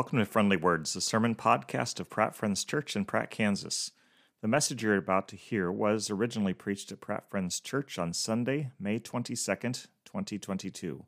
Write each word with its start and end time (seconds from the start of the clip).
Welcome 0.00 0.20
to 0.20 0.24
Friendly 0.24 0.56
Words, 0.56 0.94
the 0.94 1.00
sermon 1.02 1.34
podcast 1.34 2.00
of 2.00 2.08
Pratt 2.08 2.34
Friends 2.34 2.64
Church 2.64 2.96
in 2.96 3.04
Pratt, 3.04 3.30
Kansas. 3.30 3.92
The 4.40 4.48
message 4.48 4.82
you're 4.82 4.96
about 4.96 5.28
to 5.28 5.36
hear 5.36 5.70
was 5.70 6.08
originally 6.08 6.54
preached 6.54 6.90
at 6.90 7.02
Pratt 7.02 7.28
Friends 7.28 7.60
Church 7.60 7.98
on 7.98 8.14
Sunday, 8.14 8.70
May 8.80 8.98
22nd, 8.98 9.88
2022. 10.06 11.04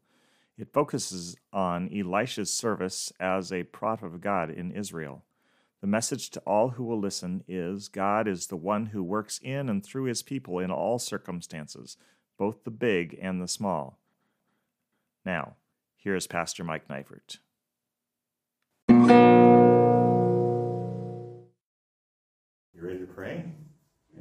It 0.59 0.75
focuses 0.75 1.37
on 1.55 1.89
Elisha's 1.91 2.53
service 2.53 3.15
as 3.19 3.51
a 3.51 3.63
prophet 3.63 4.05
of 4.05 4.21
God 4.21 4.51
in 4.51 4.71
Israel. 4.73 5.25
The 5.81 5.87
message 5.87 6.29
to 6.33 6.41
all 6.41 6.69
who 6.69 6.85
will 6.85 7.01
listen 7.01 7.45
is 7.49 7.89
God 7.89 8.29
is 8.29 8.49
the 8.49 8.57
one 8.57 8.85
who 8.85 9.03
works 9.03 9.41
in 9.43 9.71
and 9.71 9.83
through 9.83 10.05
his 10.05 10.23
people 10.23 10.59
in 10.59 10.71
all 10.71 10.99
circumstances, 10.99 11.97
both 12.37 12.65
the 12.65 12.71
big 12.71 13.19
and 13.23 13.41
the 13.41 13.49
small. 13.49 13.99
Now, 15.25 15.55
here 15.97 16.15
is 16.15 16.27
Pastor 16.27 16.63
Mike 16.63 16.89
Neifert. 16.89 17.39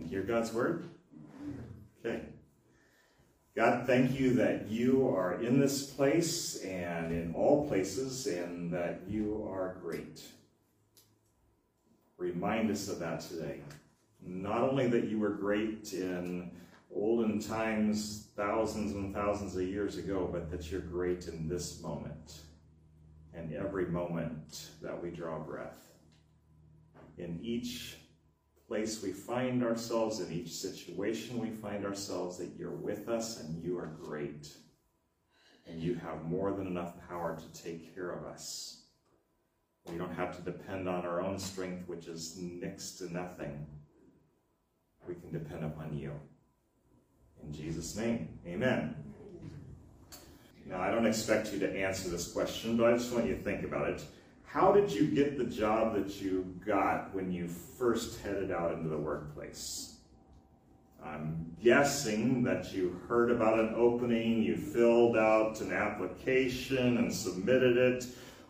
And 0.02 0.10
hear 0.10 0.24
God's 0.24 0.52
word? 0.52 0.90
Okay. 2.04 2.24
God, 3.56 3.86
thank 3.86 4.20
you 4.20 4.34
that 4.36 4.70
you 4.70 5.08
are 5.10 5.42
in 5.44 5.60
this 5.60 5.86
place 5.86 6.64
and 6.64 7.12
in 7.12 7.36
all 7.36 7.68
places 7.68 8.26
and 8.26 8.74
that 8.74 9.02
you 9.08 9.48
are 9.52 9.78
great. 9.82 10.24
Remind 12.18 12.72
us 12.72 12.88
of 12.88 13.00
that 13.00 13.22
today. 13.22 13.62
Not 14.26 14.62
only 14.62 14.88
that 14.88 15.06
you 15.06 15.20
were 15.20 15.30
great 15.30 15.94
in 15.94 16.52
olden 16.94 17.40
times, 17.40 18.28
thousands 18.36 18.94
and 18.94 19.14
thousands 19.14 19.56
of 19.56 19.64
years 19.64 19.98
ago, 19.98 20.28
but 20.32 20.50
that 20.50 20.72
you're 20.72 20.82
great 20.82 21.28
in 21.28 21.48
this 21.48 21.82
moment 21.82 22.40
and 23.34 23.54
every 23.54 23.86
moment 23.86 24.70
that 24.82 25.02
we 25.02 25.10
draw 25.12 25.40
breath. 25.40 25.78
In 27.18 27.40
each 27.44 27.98
place 28.72 29.04
we 29.04 29.12
find 29.12 29.66
ourselves, 29.66 30.22
in 30.22 30.32
each 30.32 30.54
situation 30.54 31.38
we 31.38 31.50
find 31.50 31.86
ourselves, 31.86 32.38
that 32.38 32.54
you're 32.58 32.72
with 32.72 33.10
us 33.10 33.42
and 33.42 33.62
you 33.62 33.78
are 33.78 33.98
great. 34.02 34.48
And 35.68 35.82
you 35.82 35.96
have 35.96 36.24
more 36.24 36.54
than 36.54 36.68
enough 36.68 36.94
power 37.10 37.38
to 37.38 37.64
take 37.64 37.94
care 37.94 38.12
of 38.12 38.24
us. 38.24 38.84
We 39.90 39.98
don't 39.98 40.14
have 40.14 40.38
to 40.38 40.42
depend 40.44 40.88
on 40.88 41.06
our 41.06 41.20
own 41.20 41.38
strength, 41.38 41.90
which 41.90 42.08
is 42.08 42.38
next 42.40 42.92
to 43.00 43.12
nothing. 43.12 43.68
We 45.06 45.16
can 45.16 45.34
depend 45.34 45.66
upon 45.66 45.98
you. 45.98 46.14
In 47.44 47.52
Jesus' 47.52 47.98
name, 47.98 48.40
amen. 48.48 48.96
Now, 50.66 50.80
I 50.80 50.92
don't 50.92 51.06
expect 51.06 51.52
you 51.52 51.60
to 51.60 51.78
answer 51.78 52.08
this 52.08 52.32
question, 52.32 52.78
but 52.78 52.94
I 52.94 52.96
just 52.96 53.12
want 53.12 53.26
you 53.26 53.36
to 53.36 53.42
think 53.42 53.66
about 53.66 53.90
it. 53.90 54.02
How 54.52 54.74
did 54.74 54.92
you 54.92 55.08
get 55.08 55.38
the 55.38 55.46
job 55.46 55.96
that 55.96 56.22
you 56.22 56.46
got 56.66 57.16
when 57.16 57.32
you 57.32 57.48
first 57.48 58.20
headed 58.20 58.52
out 58.52 58.74
into 58.74 58.90
the 58.90 58.98
workplace? 58.98 59.96
I'm 61.02 61.56
guessing 61.64 62.44
that 62.44 62.74
you 62.74 63.00
heard 63.08 63.32
about 63.32 63.62
an 63.62 63.74
opening, 63.78 64.44
you 64.44 64.58
filled 64.58 65.16
out 65.16 65.62
an 65.62 65.72
application 65.72 66.98
and 66.98 67.14
submitted 67.14 67.78
it, 67.78 68.08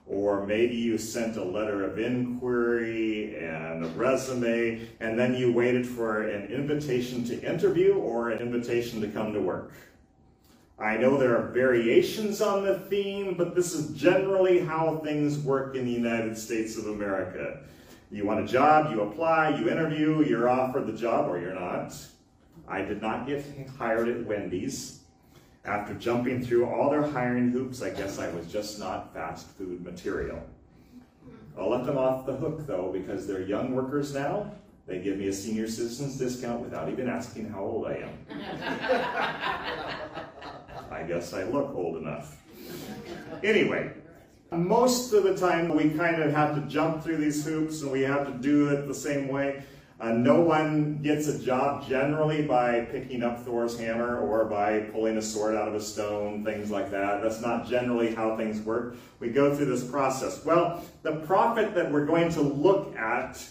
or 0.07 0.43
maybe 0.47 0.75
you 0.75 0.97
sent 0.97 1.37
a 1.37 1.43
letter 1.43 1.83
of 1.83 1.99
inquiry 1.99 3.37
and 3.37 3.85
a 3.85 3.89
resume, 3.89 4.81
and 5.01 5.19
then 5.19 5.35
you 5.35 5.53
waited 5.53 5.85
for 5.85 6.23
an 6.23 6.51
invitation 6.51 7.23
to 7.25 7.39
interview 7.47 7.93
or 7.93 8.31
an 8.31 8.39
invitation 8.39 9.01
to 9.01 9.07
come 9.07 9.33
to 9.33 9.39
work. 9.39 9.71
I 10.81 10.97
know 10.97 11.15
there 11.15 11.37
are 11.37 11.49
variations 11.49 12.41
on 12.41 12.65
the 12.65 12.79
theme, 12.79 13.35
but 13.35 13.53
this 13.53 13.73
is 13.73 13.95
generally 13.95 14.57
how 14.59 14.99
things 15.03 15.37
work 15.37 15.75
in 15.75 15.85
the 15.85 15.91
United 15.91 16.35
States 16.35 16.75
of 16.75 16.87
America. 16.87 17.59
You 18.09 18.25
want 18.25 18.43
a 18.43 18.47
job, 18.47 18.91
you 18.91 19.01
apply, 19.01 19.59
you 19.59 19.69
interview, 19.69 20.25
you're 20.25 20.49
offered 20.49 20.87
the 20.87 20.93
job 20.93 21.29
or 21.29 21.39
you're 21.39 21.53
not. 21.53 21.95
I 22.67 22.81
did 22.81 22.99
not 22.99 23.27
get 23.27 23.45
hired 23.77 24.09
at 24.09 24.25
Wendy's. 24.25 25.03
After 25.65 25.93
jumping 25.93 26.43
through 26.43 26.65
all 26.65 26.89
their 26.89 27.07
hiring 27.07 27.51
hoops, 27.51 27.83
I 27.83 27.91
guess 27.91 28.17
I 28.17 28.31
was 28.31 28.51
just 28.51 28.79
not 28.79 29.13
fast 29.13 29.51
food 29.51 29.85
material. 29.85 30.41
I'll 31.57 31.69
let 31.69 31.85
them 31.85 31.99
off 31.99 32.25
the 32.25 32.35
hook 32.35 32.65
though, 32.65 32.89
because 32.91 33.27
they're 33.27 33.43
young 33.43 33.75
workers 33.75 34.15
now. 34.15 34.51
They 34.87 34.97
give 34.99 35.17
me 35.17 35.27
a 35.27 35.33
senior 35.33 35.67
citizens 35.67 36.17
discount 36.17 36.61
without 36.61 36.89
even 36.89 37.07
asking 37.07 37.49
how 37.49 37.59
old 37.59 37.85
I 37.85 38.03
am. 38.03 38.09
I 40.91 41.03
guess 41.03 41.33
I 41.33 41.43
look 41.43 41.73
old 41.73 41.97
enough. 41.97 42.37
Anyway, 43.43 43.91
most 44.51 45.13
of 45.13 45.23
the 45.23 45.35
time 45.35 45.73
we 45.75 45.89
kind 45.91 46.21
of 46.21 46.31
have 46.33 46.55
to 46.55 46.61
jump 46.69 47.03
through 47.03 47.17
these 47.17 47.45
hoops 47.45 47.81
and 47.81 47.91
we 47.91 48.01
have 48.01 48.27
to 48.27 48.33
do 48.33 48.67
it 48.67 48.87
the 48.87 48.93
same 48.93 49.29
way. 49.29 49.63
Uh, 50.01 50.11
no 50.13 50.41
one 50.41 50.99
gets 51.03 51.27
a 51.27 51.39
job 51.39 51.87
generally 51.87 52.41
by 52.41 52.81
picking 52.91 53.21
up 53.21 53.39
Thor's 53.45 53.79
hammer 53.79 54.17
or 54.17 54.45
by 54.45 54.79
pulling 54.79 55.17
a 55.17 55.21
sword 55.21 55.55
out 55.55 55.67
of 55.67 55.75
a 55.75 55.81
stone, 55.81 56.43
things 56.43 56.71
like 56.71 56.89
that. 56.89 57.21
That's 57.21 57.39
not 57.39 57.67
generally 57.67 58.13
how 58.15 58.35
things 58.35 58.59
work. 58.61 58.95
We 59.19 59.29
go 59.29 59.55
through 59.55 59.67
this 59.67 59.83
process. 59.83 60.43
Well, 60.43 60.83
the 61.03 61.17
prophet 61.17 61.75
that 61.75 61.91
we're 61.91 62.07
going 62.07 62.31
to 62.31 62.41
look 62.41 62.95
at 62.95 63.47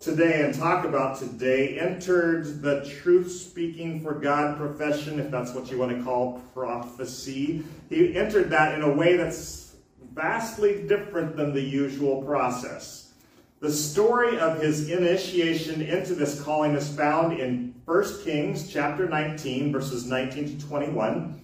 today 0.00 0.44
and 0.44 0.54
talk 0.54 0.84
about 0.84 1.18
today 1.18 1.78
entered 1.78 2.62
the 2.62 2.88
truth 3.00 3.30
speaking 3.32 4.00
for 4.00 4.14
God 4.14 4.56
profession, 4.56 5.18
if 5.18 5.30
that's 5.30 5.52
what 5.52 5.70
you 5.70 5.78
want 5.78 5.96
to 5.96 6.02
call 6.04 6.40
prophecy. 6.54 7.64
He 7.88 8.16
entered 8.16 8.50
that 8.50 8.74
in 8.74 8.82
a 8.82 8.92
way 8.92 9.16
that's 9.16 9.74
vastly 10.14 10.86
different 10.86 11.36
than 11.36 11.52
the 11.52 11.62
usual 11.62 12.22
process. 12.22 13.12
The 13.60 13.72
story 13.72 14.38
of 14.38 14.60
his 14.62 14.88
initiation 14.88 15.82
into 15.82 16.14
this 16.14 16.40
calling 16.40 16.74
is 16.74 16.88
found 16.96 17.40
in 17.40 17.74
1 17.84 18.22
Kings 18.22 18.72
chapter 18.72 19.08
19, 19.08 19.72
verses 19.72 20.06
19 20.06 20.60
to 20.60 20.66
21. 20.66 21.40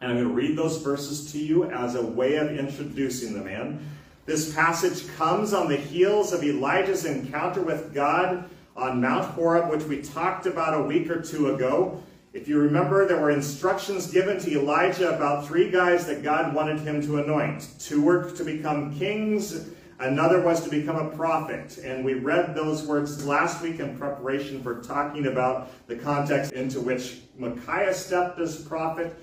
And 0.00 0.10
I'm 0.10 0.16
going 0.16 0.28
to 0.28 0.34
read 0.34 0.56
those 0.56 0.78
verses 0.82 1.32
to 1.32 1.38
you 1.38 1.64
as 1.64 1.96
a 1.96 2.02
way 2.02 2.36
of 2.36 2.56
introducing 2.56 3.34
the 3.34 3.40
man. 3.40 3.88
This 4.24 4.54
passage 4.54 5.12
comes 5.16 5.52
on 5.52 5.68
the 5.68 5.76
heels 5.76 6.32
of 6.32 6.44
Elijah's 6.44 7.04
encounter 7.04 7.60
with 7.60 7.92
God 7.92 8.48
on 8.76 9.00
Mount 9.00 9.24
Horeb, 9.32 9.68
which 9.68 9.82
we 9.82 10.00
talked 10.00 10.46
about 10.46 10.80
a 10.80 10.82
week 10.82 11.10
or 11.10 11.20
two 11.20 11.54
ago. 11.54 12.00
If 12.32 12.46
you 12.46 12.60
remember, 12.60 13.06
there 13.06 13.20
were 13.20 13.32
instructions 13.32 14.12
given 14.12 14.38
to 14.40 14.52
Elijah 14.52 15.12
about 15.12 15.48
three 15.48 15.72
guys 15.72 16.06
that 16.06 16.22
God 16.22 16.54
wanted 16.54 16.78
him 16.78 17.02
to 17.02 17.18
anoint. 17.18 17.68
Two 17.80 18.00
were 18.00 18.30
to 18.30 18.44
become 18.44 18.96
kings, 18.96 19.68
another 19.98 20.40
was 20.40 20.62
to 20.62 20.70
become 20.70 20.96
a 20.96 21.10
prophet. 21.16 21.78
And 21.78 22.04
we 22.04 22.14
read 22.14 22.54
those 22.54 22.84
words 22.84 23.26
last 23.26 23.60
week 23.60 23.80
in 23.80 23.98
preparation 23.98 24.62
for 24.62 24.80
talking 24.82 25.26
about 25.26 25.68
the 25.88 25.96
context 25.96 26.52
into 26.52 26.80
which 26.80 27.22
Micaiah 27.36 27.92
stepped 27.92 28.38
as 28.38 28.56
prophet 28.56 29.16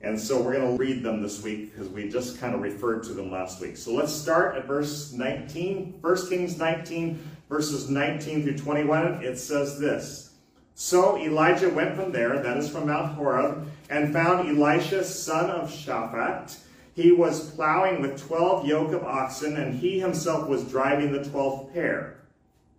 and 0.00 0.18
so 0.18 0.40
we're 0.40 0.52
going 0.52 0.76
to 0.76 0.82
read 0.82 1.02
them 1.02 1.22
this 1.22 1.42
week 1.42 1.72
because 1.72 1.88
we 1.88 2.08
just 2.08 2.38
kind 2.38 2.54
of 2.54 2.60
referred 2.60 3.02
to 3.04 3.12
them 3.12 3.32
last 3.32 3.60
week. 3.60 3.76
So 3.76 3.92
let's 3.92 4.12
start 4.12 4.56
at 4.56 4.66
verse 4.66 5.12
19, 5.12 5.98
1 6.00 6.28
Kings 6.28 6.56
19, 6.56 7.18
verses 7.48 7.90
19 7.90 8.44
through 8.44 8.58
21. 8.58 9.24
It 9.24 9.38
says 9.38 9.78
this 9.80 10.34
So 10.74 11.18
Elijah 11.18 11.68
went 11.68 11.96
from 11.96 12.12
there, 12.12 12.40
that 12.40 12.56
is 12.56 12.70
from 12.70 12.86
Mount 12.86 13.14
Horeb, 13.14 13.66
and 13.90 14.12
found 14.12 14.48
Elisha, 14.48 15.02
son 15.02 15.50
of 15.50 15.68
Shaphat. 15.70 16.56
He 16.94 17.10
was 17.12 17.50
plowing 17.52 18.00
with 18.00 18.24
12 18.26 18.66
yoke 18.66 18.92
of 18.92 19.04
oxen, 19.04 19.56
and 19.56 19.78
he 19.78 19.98
himself 19.98 20.48
was 20.48 20.64
driving 20.64 21.12
the 21.12 21.20
12th 21.20 21.72
pair. 21.72 22.18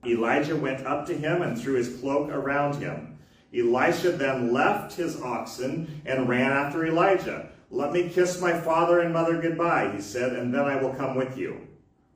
Elijah 0.06 0.56
went 0.56 0.86
up 0.86 1.06
to 1.08 1.18
him 1.18 1.42
and 1.42 1.60
threw 1.60 1.76
his 1.76 2.00
cloak 2.00 2.30
around 2.30 2.76
him. 2.76 3.09
Elisha 3.56 4.12
then 4.12 4.54
left 4.54 4.96
his 4.96 5.22
oxen 5.22 6.02
and 6.06 6.30
ran 6.30 6.52
after 6.52 6.86
Elijah. 6.86 7.50
Let 7.72 7.94
me 7.94 8.10
kiss 8.10 8.42
my 8.42 8.60
father 8.60 9.00
and 9.00 9.14
mother 9.14 9.42
goodbye, 9.42 9.92
he 9.96 10.02
said, 10.02 10.34
and 10.34 10.54
then 10.54 10.66
I 10.66 10.82
will 10.82 10.94
come 10.94 11.16
with 11.16 11.38
you. 11.38 11.68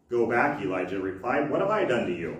Go 0.10 0.28
back, 0.28 0.62
Elijah 0.62 1.00
replied. 1.00 1.50
What 1.50 1.62
have 1.62 1.70
I 1.70 1.86
done 1.86 2.08
to 2.08 2.14
you? 2.14 2.38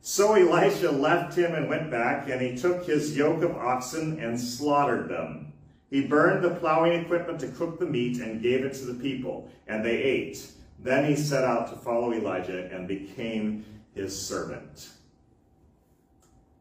So 0.00 0.34
Elisha 0.34 0.90
left 0.90 1.36
him 1.36 1.54
and 1.54 1.68
went 1.68 1.90
back, 1.90 2.28
and 2.28 2.40
he 2.40 2.56
took 2.56 2.84
his 2.84 3.16
yoke 3.16 3.42
of 3.42 3.56
oxen 3.56 4.20
and 4.20 4.40
slaughtered 4.40 5.08
them. 5.08 5.52
He 5.90 6.06
burned 6.06 6.44
the 6.44 6.54
plowing 6.54 6.92
equipment 6.92 7.40
to 7.40 7.48
cook 7.48 7.78
the 7.78 7.86
meat 7.86 8.18
and 8.20 8.42
gave 8.42 8.64
it 8.64 8.74
to 8.74 8.84
the 8.84 9.02
people, 9.02 9.50
and 9.66 9.84
they 9.84 9.96
ate. 9.96 10.46
Then 10.78 11.04
he 11.04 11.16
set 11.16 11.44
out 11.44 11.68
to 11.70 11.76
follow 11.76 12.12
Elijah 12.12 12.68
and 12.72 12.86
became 12.86 13.64
his 13.94 14.26
servant. 14.26 14.90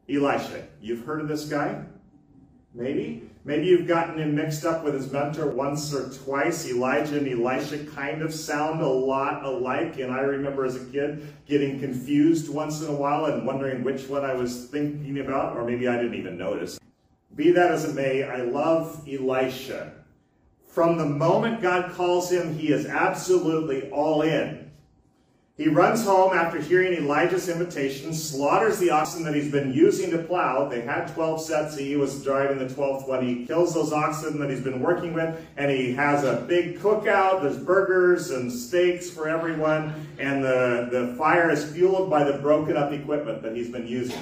Elisha, 0.10 0.68
you've 0.82 1.06
heard 1.06 1.22
of 1.22 1.28
this 1.28 1.46
guy? 1.46 1.84
Maybe? 2.74 3.30
Maybe 3.44 3.68
you've 3.68 3.88
gotten 3.88 4.18
him 4.18 4.36
mixed 4.36 4.66
up 4.66 4.84
with 4.84 4.96
his 4.96 5.12
mentor 5.12 5.48
once 5.48 5.94
or 5.94 6.10
twice. 6.10 6.68
Elijah 6.68 7.18
and 7.18 7.28
Elisha 7.28 7.86
kind 7.86 8.22
of 8.22 8.34
sound 8.34 8.82
a 8.82 8.88
lot 8.88 9.46
alike, 9.46 10.00
and 10.00 10.12
I 10.12 10.22
remember 10.22 10.66
as 10.66 10.76
a 10.76 10.86
kid 10.86 11.32
getting 11.46 11.80
confused 11.80 12.50
once 12.50 12.82
in 12.82 12.90
a 12.90 12.96
while 12.96 13.26
and 13.26 13.46
wondering 13.46 13.84
which 13.84 14.08
one 14.10 14.26
I 14.26 14.34
was 14.34 14.66
thinking 14.66 15.20
about, 15.20 15.56
or 15.56 15.64
maybe 15.64 15.88
I 15.88 15.96
didn't 15.98 16.16
even 16.16 16.38
notice. 16.38 16.80
Be 17.36 17.52
that 17.52 17.72
as 17.72 17.86
it 17.86 17.94
may, 17.94 18.24
I 18.24 18.42
love 18.42 19.08
Elisha. 19.08 19.94
From 20.68 20.98
the 20.98 21.06
moment 21.06 21.62
God 21.62 21.94
calls 21.94 22.32
him, 22.32 22.58
he 22.58 22.72
is 22.72 22.86
absolutely 22.86 23.90
all 23.92 24.24
in. 24.24 24.65
He 25.58 25.70
runs 25.70 26.04
home 26.04 26.34
after 26.34 26.60
hearing 26.60 26.92
Elijah's 26.92 27.48
invitation, 27.48 28.14
slaughters 28.14 28.78
the 28.78 28.90
oxen 28.90 29.24
that 29.24 29.34
he's 29.34 29.50
been 29.50 29.72
using 29.72 30.12
to 30.12 30.18
plow. 30.18 30.68
They 30.68 30.82
had 30.82 31.08
12 31.14 31.42
sets. 31.42 31.78
He 31.78 31.96
was 31.96 32.22
driving 32.22 32.58
the 32.58 32.66
12th 32.66 33.08
one. 33.08 33.26
He 33.26 33.46
kills 33.46 33.74
those 33.74 33.94
oxen 33.94 34.38
that 34.40 34.50
he's 34.50 34.60
been 34.60 34.82
working 34.82 35.14
with, 35.14 35.40
and 35.56 35.72
he 35.72 35.94
has 35.94 36.26
a 36.26 36.42
big 36.46 36.80
cookout. 36.80 37.42
There's 37.42 37.58
burgers 37.58 38.32
and 38.32 38.52
steaks 38.52 39.10
for 39.10 39.30
everyone, 39.30 39.94
and 40.20 40.44
the, 40.44 40.90
the 40.92 41.16
fire 41.18 41.50
is 41.50 41.72
fueled 41.72 42.10
by 42.10 42.26
the 42.26 42.38
broken 42.40 42.76
up 42.76 42.92
equipment 42.92 43.42
that 43.44 43.56
he's 43.56 43.70
been 43.70 43.88
using. 43.88 44.20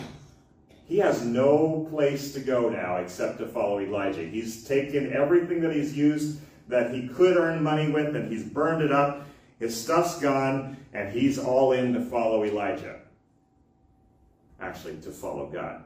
He 0.85 1.00
has 1.00 1.25
no 1.25 1.88
place 1.89 2.31
to 2.33 2.41
go 2.41 2.69
now 2.69 2.97
except 2.97 3.39
to 3.39 3.47
follow 3.47 3.80
Elijah. 3.80 4.21
He's 4.24 4.65
taken 4.65 5.12
everything 5.12 5.62
that 5.62 5.75
he's 5.75 5.97
used 5.97 6.41
that 6.68 6.94
he 6.94 7.07
could 7.07 7.38
earn 7.38 7.63
money 7.63 7.89
with, 7.89 8.15
and 8.15 8.31
he's 8.31 8.44
burned 8.44 8.83
it 8.83 8.91
up 8.91 9.25
his 9.59 9.79
stuff's 9.79 10.19
gone, 10.19 10.77
and 10.94 11.11
he's 11.11 11.39
all 11.39 11.71
in 11.71 11.94
to 11.94 12.01
follow 12.01 12.44
Elijah. 12.44 13.00
Actually, 14.59 14.97
to 14.97 15.11
follow 15.11 15.47
God. 15.47 15.83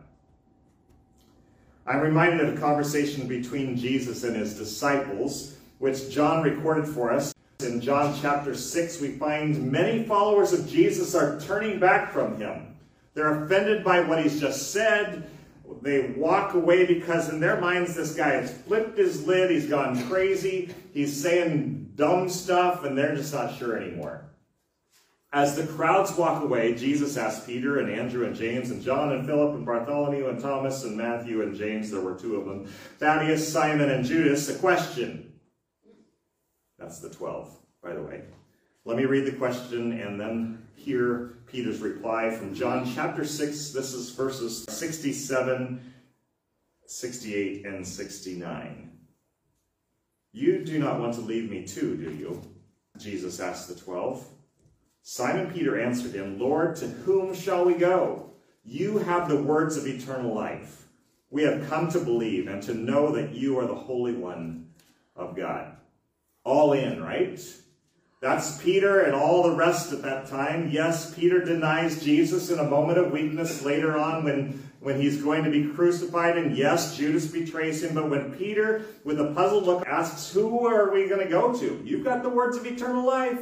I'm 1.85 2.01
reminded 2.01 2.41
of 2.41 2.57
a 2.57 2.59
conversation 2.59 3.27
between 3.27 3.77
Jesus 3.77 4.23
and 4.23 4.35
his 4.35 4.57
disciples, 4.57 5.55
which 5.79 6.09
John 6.09 6.43
recorded 6.43 6.87
for 6.87 7.11
us. 7.11 7.33
In 7.59 7.81
John 7.81 8.15
chapter 8.21 8.53
6, 8.55 9.01
we 9.01 9.11
find 9.13 9.71
many 9.71 10.03
followers 10.03 10.53
of 10.53 10.67
Jesus 10.67 11.15
are 11.15 11.39
turning 11.39 11.79
back 11.79 12.11
from 12.11 12.37
him. 12.37 12.75
They're 13.13 13.45
offended 13.45 13.83
by 13.83 14.01
what 14.01 14.21
he's 14.21 14.39
just 14.39 14.71
said. 14.71 15.27
They 15.81 16.13
walk 16.15 16.53
away 16.53 16.85
because 16.85 17.29
in 17.29 17.39
their 17.39 17.59
minds, 17.59 17.95
this 17.95 18.15
guy 18.15 18.29
has 18.29 18.51
flipped 18.51 18.97
his 18.97 19.27
lid. 19.27 19.51
He's 19.51 19.67
gone 19.67 20.07
crazy. 20.07 20.73
He's 20.93 21.21
saying 21.21 21.91
dumb 21.95 22.29
stuff, 22.29 22.83
and 22.83 22.97
they're 22.97 23.15
just 23.15 23.33
not 23.33 23.57
sure 23.57 23.77
anymore. 23.77 24.27
As 25.33 25.55
the 25.55 25.67
crowds 25.67 26.15
walk 26.15 26.41
away, 26.41 26.73
Jesus 26.73 27.17
asked 27.17 27.45
Peter 27.45 27.79
and 27.79 27.91
Andrew 27.91 28.25
and 28.25 28.35
James 28.35 28.71
and 28.71 28.81
John 28.81 29.11
and 29.11 29.25
Philip 29.25 29.55
and 29.55 29.65
Bartholomew 29.65 30.29
and 30.29 30.39
Thomas 30.39 30.85
and 30.85 30.95
Matthew 30.95 31.41
and 31.41 31.55
James, 31.55 31.91
there 31.91 31.99
were 31.99 32.15
two 32.15 32.37
of 32.37 32.45
them, 32.45 32.65
Thaddeus, 32.97 33.51
Simon, 33.51 33.89
and 33.89 34.05
Judas, 34.05 34.47
a 34.49 34.57
question. 34.57 35.33
That's 36.79 36.99
the 36.99 37.09
12, 37.09 37.55
by 37.83 37.93
the 37.93 38.01
way. 38.01 38.23
Let 38.87 38.95
me 38.95 39.03
read 39.03 39.25
the 39.25 39.33
question 39.33 39.99
and 39.99 40.17
then 40.17 40.65
hear 40.77 41.33
Peter's 41.45 41.81
reply 41.81 42.29
from 42.29 42.55
John 42.55 42.89
chapter 42.95 43.25
6. 43.25 43.71
This 43.71 43.93
is 43.93 44.11
verses 44.11 44.63
67, 44.69 45.93
68, 46.85 47.65
and 47.65 47.85
69. 47.85 48.97
You 50.31 50.63
do 50.63 50.79
not 50.79 51.01
want 51.01 51.15
to 51.15 51.19
leave 51.19 51.51
me 51.51 51.67
too, 51.67 51.97
do 51.97 52.11
you? 52.11 52.41
Jesus 52.97 53.41
asked 53.41 53.67
the 53.67 53.75
twelve. 53.75 54.25
Simon 55.01 55.51
Peter 55.51 55.77
answered 55.77 56.13
him, 56.13 56.39
Lord, 56.39 56.77
to 56.77 56.87
whom 56.87 57.35
shall 57.35 57.65
we 57.65 57.73
go? 57.73 58.31
You 58.63 58.99
have 58.99 59.27
the 59.27 59.43
words 59.43 59.75
of 59.75 59.85
eternal 59.85 60.33
life. 60.33 60.85
We 61.29 61.43
have 61.43 61.67
come 61.67 61.91
to 61.91 61.99
believe 61.99 62.47
and 62.47 62.63
to 62.63 62.73
know 62.73 63.11
that 63.11 63.33
you 63.33 63.59
are 63.59 63.67
the 63.67 63.75
Holy 63.75 64.13
One 64.13 64.69
of 65.13 65.35
God. 65.35 65.75
All 66.45 66.71
in, 66.71 67.03
right? 67.03 67.37
That's 68.19 68.61
Peter 68.61 69.01
and 69.01 69.13
all 69.13 69.43
the 69.43 69.55
rest 69.55 69.93
at 69.93 70.01
that 70.01 70.27
time. 70.27 70.69
Yes, 70.71 71.13
Peter 71.13 71.43
denies 71.43 72.03
Jesus 72.03 72.49
in 72.49 72.57
a 72.57 72.63
moment 72.63 72.97
of 72.97 73.11
weakness 73.11 73.61
later 73.61 73.97
on 73.97 74.23
when 74.23 74.63
when 74.79 75.01
he's 75.01 75.21
going 75.21 75.43
to 75.43 75.49
be 75.49 75.67
crucified. 75.67 76.37
And 76.37 76.55
yes, 76.55 76.97
Judas 76.97 77.27
betrays 77.27 77.83
him. 77.83 77.95
But 77.95 78.09
when 78.09 78.33
Peter, 78.33 78.85
with 79.03 79.19
a 79.19 79.33
puzzled 79.33 79.65
look, 79.65 79.85
asks, 79.87 80.31
Who 80.31 80.65
are 80.65 80.91
we 80.91 81.07
going 81.07 81.25
to 81.25 81.29
go 81.29 81.57
to? 81.59 81.81
You've 81.83 82.03
got 82.03 82.23
the 82.23 82.29
words 82.29 82.57
of 82.57 82.65
eternal 82.65 83.05
life. 83.05 83.39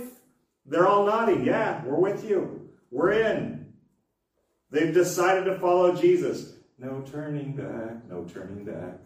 They're 0.65 0.87
all 0.87 1.05
nodding. 1.05 1.45
Yeah, 1.45 1.83
we're 1.85 1.99
with 1.99 2.27
you. 2.27 2.69
We're 2.89 3.11
in. 3.11 3.73
They've 4.71 4.93
decided 4.93 5.45
to 5.45 5.59
follow 5.59 5.95
Jesus. 5.95 6.53
No 6.77 7.01
turning 7.09 7.53
back, 7.53 8.09
no 8.09 8.25
turning 8.25 8.65
back. 8.65 8.99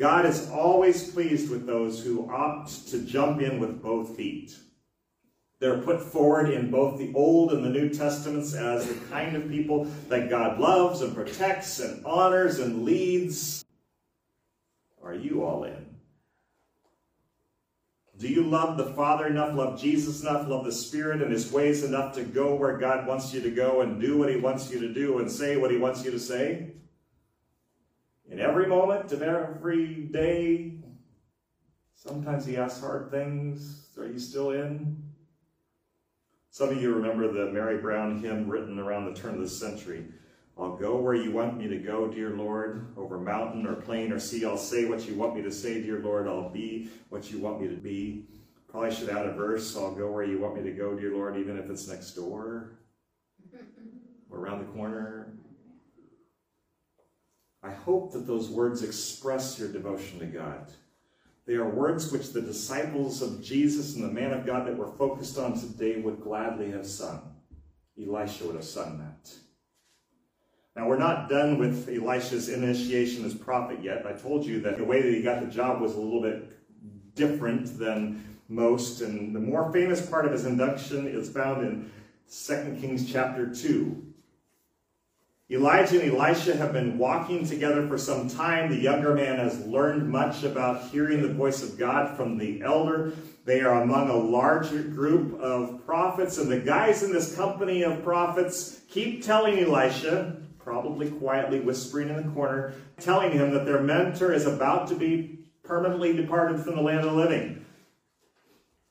God 0.00 0.24
is 0.24 0.50
always 0.50 1.10
pleased 1.10 1.50
with 1.50 1.66
those 1.66 2.02
who 2.02 2.30
opt 2.30 2.88
to 2.88 3.02
jump 3.02 3.42
in 3.42 3.60
with 3.60 3.82
both 3.82 4.16
feet. 4.16 4.56
They're 5.58 5.82
put 5.82 6.00
forward 6.00 6.48
in 6.48 6.70
both 6.70 6.98
the 6.98 7.12
Old 7.14 7.52
and 7.52 7.62
the 7.62 7.68
New 7.68 7.90
Testaments 7.90 8.54
as 8.54 8.88
the 8.88 8.94
kind 9.10 9.36
of 9.36 9.50
people 9.50 9.84
that 10.08 10.30
God 10.30 10.58
loves 10.58 11.02
and 11.02 11.14
protects 11.14 11.80
and 11.80 12.02
honors 12.06 12.60
and 12.60 12.82
leads. 12.82 13.62
Are 15.04 15.12
you 15.12 15.44
all 15.44 15.64
in? 15.64 15.84
Do 18.16 18.26
you 18.26 18.42
love 18.42 18.78
the 18.78 18.94
Father 18.94 19.26
enough, 19.26 19.54
love 19.54 19.78
Jesus 19.78 20.22
enough, 20.22 20.48
love 20.48 20.64
the 20.64 20.72
Spirit 20.72 21.20
and 21.20 21.30
His 21.30 21.52
ways 21.52 21.84
enough 21.84 22.14
to 22.14 22.22
go 22.22 22.54
where 22.54 22.78
God 22.78 23.06
wants 23.06 23.34
you 23.34 23.42
to 23.42 23.50
go 23.50 23.82
and 23.82 24.00
do 24.00 24.16
what 24.16 24.30
He 24.30 24.36
wants 24.36 24.70
you 24.70 24.80
to 24.80 24.94
do 24.94 25.18
and 25.18 25.30
say 25.30 25.58
what 25.58 25.70
He 25.70 25.76
wants 25.76 26.02
you 26.06 26.10
to 26.10 26.18
say? 26.18 26.72
In 28.30 28.38
every 28.38 28.66
moment 28.66 29.10
of 29.10 29.22
every 29.22 30.04
day, 30.04 30.74
sometimes 31.96 32.46
He 32.46 32.56
asks 32.56 32.80
hard 32.80 33.10
things. 33.10 33.88
Are 33.98 34.06
you 34.06 34.20
still 34.20 34.52
in? 34.52 35.02
Some 36.50 36.68
of 36.68 36.80
you 36.80 36.94
remember 36.94 37.32
the 37.32 37.50
Mary 37.50 37.78
Brown 37.78 38.20
hymn 38.20 38.48
written 38.48 38.78
around 38.78 39.06
the 39.06 39.20
turn 39.20 39.34
of 39.34 39.40
the 39.40 39.48
century. 39.48 40.06
I'll 40.56 40.76
go 40.76 40.96
where 40.96 41.14
you 41.14 41.32
want 41.32 41.58
me 41.58 41.66
to 41.68 41.78
go, 41.78 42.06
dear 42.06 42.30
Lord, 42.30 42.92
over 42.96 43.18
mountain 43.18 43.66
or 43.66 43.74
plain 43.74 44.12
or 44.12 44.20
sea. 44.20 44.44
I'll 44.44 44.56
say 44.56 44.84
what 44.84 45.08
you 45.08 45.14
want 45.14 45.34
me 45.34 45.42
to 45.42 45.50
say, 45.50 45.82
dear 45.82 45.98
Lord. 45.98 46.28
I'll 46.28 46.50
be 46.50 46.88
what 47.08 47.32
you 47.32 47.40
want 47.40 47.60
me 47.60 47.66
to 47.68 47.76
be. 47.76 48.26
Probably 48.68 48.94
should 48.94 49.08
add 49.08 49.26
a 49.26 49.32
verse. 49.32 49.76
I'll 49.76 49.94
go 49.94 50.10
where 50.10 50.22
you 50.22 50.38
want 50.38 50.56
me 50.56 50.62
to 50.62 50.72
go, 50.72 50.94
dear 50.94 51.12
Lord, 51.12 51.36
even 51.36 51.58
if 51.58 51.68
it's 51.68 51.88
next 51.88 52.12
door 52.12 52.78
or 54.30 54.38
around 54.38 54.60
the 54.60 54.72
corner. 54.72 55.32
I 57.62 57.70
hope 57.72 58.12
that 58.12 58.26
those 58.26 58.48
words 58.48 58.82
express 58.82 59.58
your 59.58 59.68
devotion 59.68 60.18
to 60.20 60.26
God. 60.26 60.70
They 61.46 61.54
are 61.54 61.68
words 61.68 62.12
which 62.12 62.32
the 62.32 62.40
disciples 62.40 63.22
of 63.22 63.42
Jesus 63.42 63.96
and 63.96 64.04
the 64.04 64.12
man 64.12 64.32
of 64.32 64.46
God 64.46 64.66
that 64.66 64.76
we're 64.76 64.92
focused 64.92 65.38
on 65.38 65.58
today 65.58 66.00
would 66.00 66.20
gladly 66.20 66.70
have 66.70 66.86
sung. 66.86 67.34
Elisha 68.00 68.44
would 68.44 68.54
have 68.54 68.64
sung 68.64 68.98
that. 68.98 69.32
Now, 70.76 70.88
we're 70.88 70.98
not 70.98 71.28
done 71.28 71.58
with 71.58 71.88
Elisha's 71.88 72.48
initiation 72.48 73.24
as 73.24 73.34
prophet 73.34 73.82
yet. 73.82 74.06
I 74.06 74.12
told 74.12 74.46
you 74.46 74.60
that 74.60 74.78
the 74.78 74.84
way 74.84 75.02
that 75.02 75.12
he 75.12 75.22
got 75.22 75.40
the 75.40 75.50
job 75.50 75.80
was 75.80 75.94
a 75.94 76.00
little 76.00 76.22
bit 76.22 76.56
different 77.14 77.78
than 77.78 78.38
most, 78.48 79.00
and 79.00 79.34
the 79.34 79.40
more 79.40 79.72
famous 79.72 80.04
part 80.04 80.24
of 80.24 80.32
his 80.32 80.46
induction 80.46 81.06
is 81.06 81.28
found 81.28 81.66
in 81.66 81.90
2 82.30 82.78
Kings 82.80 83.10
chapter 83.10 83.52
2. 83.52 84.09
Elijah 85.52 86.00
and 86.00 86.12
Elisha 86.12 86.56
have 86.56 86.72
been 86.72 86.96
walking 86.96 87.44
together 87.44 87.84
for 87.88 87.98
some 87.98 88.28
time. 88.28 88.70
The 88.70 88.80
younger 88.80 89.16
man 89.16 89.36
has 89.38 89.66
learned 89.66 90.08
much 90.08 90.44
about 90.44 90.84
hearing 90.90 91.22
the 91.22 91.32
voice 91.32 91.60
of 91.64 91.76
God 91.76 92.16
from 92.16 92.38
the 92.38 92.62
elder. 92.62 93.14
They 93.44 93.60
are 93.62 93.82
among 93.82 94.10
a 94.10 94.16
larger 94.16 94.84
group 94.84 95.40
of 95.40 95.84
prophets, 95.84 96.38
and 96.38 96.48
the 96.48 96.60
guys 96.60 97.02
in 97.02 97.12
this 97.12 97.34
company 97.34 97.82
of 97.82 98.04
prophets 98.04 98.82
keep 98.88 99.24
telling 99.24 99.58
Elisha, 99.58 100.36
probably 100.60 101.10
quietly 101.10 101.58
whispering 101.58 102.10
in 102.10 102.16
the 102.16 102.32
corner, 102.32 102.74
telling 103.00 103.32
him 103.32 103.50
that 103.50 103.66
their 103.66 103.82
mentor 103.82 104.32
is 104.32 104.46
about 104.46 104.86
to 104.86 104.94
be 104.94 105.40
permanently 105.64 106.12
departed 106.12 106.60
from 106.60 106.76
the 106.76 106.82
land 106.82 107.00
of 107.00 107.06
the 107.06 107.12
living. 107.12 107.66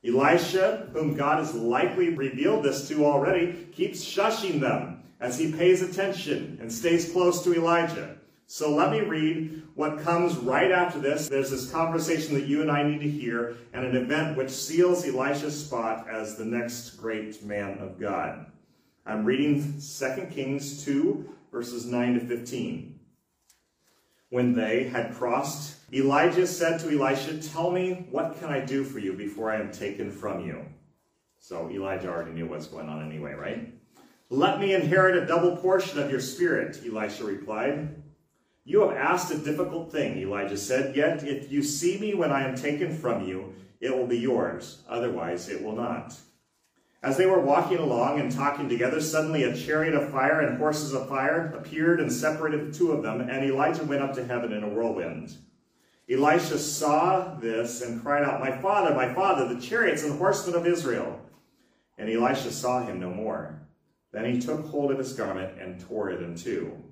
Elisha, 0.05 0.89
whom 0.91 1.15
God 1.15 1.39
has 1.39 1.55
likely 1.55 2.09
revealed 2.09 2.65
this 2.65 2.89
to 2.89 3.05
already, 3.05 3.69
keeps 3.71 4.03
shushing 4.03 4.59
them 4.59 4.99
as 5.19 5.37
he 5.37 5.51
pays 5.51 5.81
attention 5.81 6.57
and 6.61 6.71
stays 6.71 7.11
close 7.11 7.43
to 7.43 7.53
Elijah. 7.53 8.17
So 8.47 8.73
let 8.73 8.91
me 8.91 9.01
read 9.01 9.61
what 9.75 9.99
comes 9.99 10.35
right 10.37 10.71
after 10.71 10.99
this. 10.99 11.29
There's 11.29 11.51
this 11.51 11.69
conversation 11.69 12.33
that 12.33 12.47
you 12.47 12.61
and 12.61 12.71
I 12.71 12.81
need 12.83 12.99
to 13.01 13.09
hear 13.09 13.57
and 13.73 13.85
an 13.85 13.95
event 13.95 14.37
which 14.37 14.49
seals 14.49 15.05
Elisha's 15.05 15.65
spot 15.65 16.07
as 16.09 16.35
the 16.35 16.45
next 16.45 16.91
great 16.91 17.43
man 17.43 17.77
of 17.77 17.99
God. 17.99 18.47
I'm 19.05 19.23
reading 19.23 19.79
2 19.79 20.27
Kings 20.31 20.83
2, 20.83 21.29
verses 21.51 21.85
9 21.85 22.15
to 22.15 22.19
15. 22.21 22.99
When 24.29 24.53
they 24.53 24.85
had 24.85 25.13
crossed, 25.13 25.77
Elijah 25.93 26.45
said 26.45 26.79
to 26.79 26.89
Elisha, 26.89 27.39
Tell 27.39 27.71
me, 27.71 28.07
what 28.11 28.39
can 28.39 28.49
I 28.49 28.59
do 28.59 28.83
for 28.83 28.99
you 28.99 29.13
before 29.13 29.51
I 29.51 29.59
am 29.59 29.71
taken 29.71 30.11
from 30.11 30.45
you? 30.45 30.65
So 31.39 31.69
Elijah 31.69 32.09
already 32.09 32.31
knew 32.31 32.47
what's 32.47 32.67
going 32.67 32.89
on 32.89 33.03
anyway, 33.03 33.33
right? 33.33 33.73
Let 34.31 34.59
me 34.59 34.75
inherit 34.75 35.21
a 35.21 35.25
double 35.25 35.57
portion 35.57 35.97
of 35.97 36.11
your 36.11 36.19
spirit, 36.19 36.79
Elisha 36.85 37.23
replied. 37.23 37.95
You 38.63 38.81
have 38.81 38.95
asked 38.95 39.31
a 39.31 39.37
difficult 39.37 39.91
thing, 39.91 40.19
Elijah 40.19 40.57
said, 40.57 40.95
yet 40.95 41.23
if 41.23 41.51
you 41.51 41.63
see 41.63 41.97
me 41.97 42.13
when 42.13 42.31
I 42.31 42.47
am 42.47 42.55
taken 42.55 42.95
from 42.95 43.27
you, 43.27 43.55
it 43.81 43.95
will 43.95 44.05
be 44.05 44.19
yours. 44.19 44.83
Otherwise, 44.87 45.49
it 45.49 45.63
will 45.63 45.75
not. 45.75 46.15
As 47.01 47.17
they 47.17 47.25
were 47.25 47.39
walking 47.39 47.79
along 47.79 48.19
and 48.19 48.31
talking 48.31 48.69
together, 48.69 49.01
suddenly 49.01 49.43
a 49.43 49.57
chariot 49.57 49.95
of 49.95 50.11
fire 50.11 50.41
and 50.41 50.59
horses 50.59 50.93
of 50.93 51.09
fire 51.09 51.51
appeared 51.57 51.99
and 51.99 52.11
separated 52.11 52.67
the 52.67 52.77
two 52.77 52.91
of 52.91 53.01
them, 53.01 53.21
and 53.21 53.43
Elijah 53.43 53.85
went 53.85 54.03
up 54.03 54.13
to 54.13 54.25
heaven 54.27 54.53
in 54.53 54.63
a 54.63 54.69
whirlwind. 54.69 55.35
Elisha 56.07 56.59
saw 56.59 57.35
this 57.35 57.81
and 57.81 58.01
cried 58.01 58.23
out, 58.23 58.41
My 58.41 58.51
father, 58.51 58.93
my 58.93 59.11
father, 59.13 59.51
the 59.51 59.61
chariots 59.61 60.03
and 60.03 60.19
horsemen 60.19 60.55
of 60.55 60.67
Israel. 60.67 61.19
And 61.97 62.09
Elisha 62.09 62.51
saw 62.51 62.85
him 62.85 62.99
no 62.99 63.09
more. 63.09 63.58
Then 64.11 64.25
he 64.25 64.41
took 64.41 64.65
hold 64.67 64.91
of 64.91 64.97
his 64.97 65.13
garment 65.13 65.59
and 65.61 65.79
tore 65.79 66.09
it 66.09 66.21
in 66.21 66.35
two. 66.35 66.83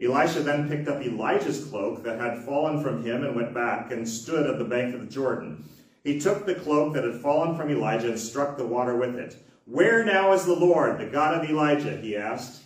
Elisha 0.00 0.40
then 0.40 0.68
picked 0.68 0.88
up 0.88 1.02
Elijah's 1.02 1.64
cloak 1.64 2.02
that 2.02 2.20
had 2.20 2.44
fallen 2.44 2.82
from 2.82 3.04
him 3.04 3.24
and 3.24 3.34
went 3.34 3.54
back 3.54 3.92
and 3.92 4.08
stood 4.08 4.46
at 4.46 4.58
the 4.58 4.64
bank 4.64 4.94
of 4.94 5.00
the 5.00 5.06
Jordan. 5.06 5.68
He 6.04 6.20
took 6.20 6.46
the 6.46 6.54
cloak 6.54 6.94
that 6.94 7.04
had 7.04 7.20
fallen 7.20 7.56
from 7.56 7.70
Elijah 7.70 8.08
and 8.08 8.18
struck 8.18 8.56
the 8.56 8.66
water 8.66 8.96
with 8.96 9.16
it. 9.16 9.36
Where 9.64 10.04
now 10.04 10.32
is 10.32 10.44
the 10.44 10.54
Lord, 10.54 10.98
the 10.98 11.06
God 11.06 11.42
of 11.42 11.50
Elijah? 11.50 11.96
he 11.96 12.16
asked. 12.16 12.62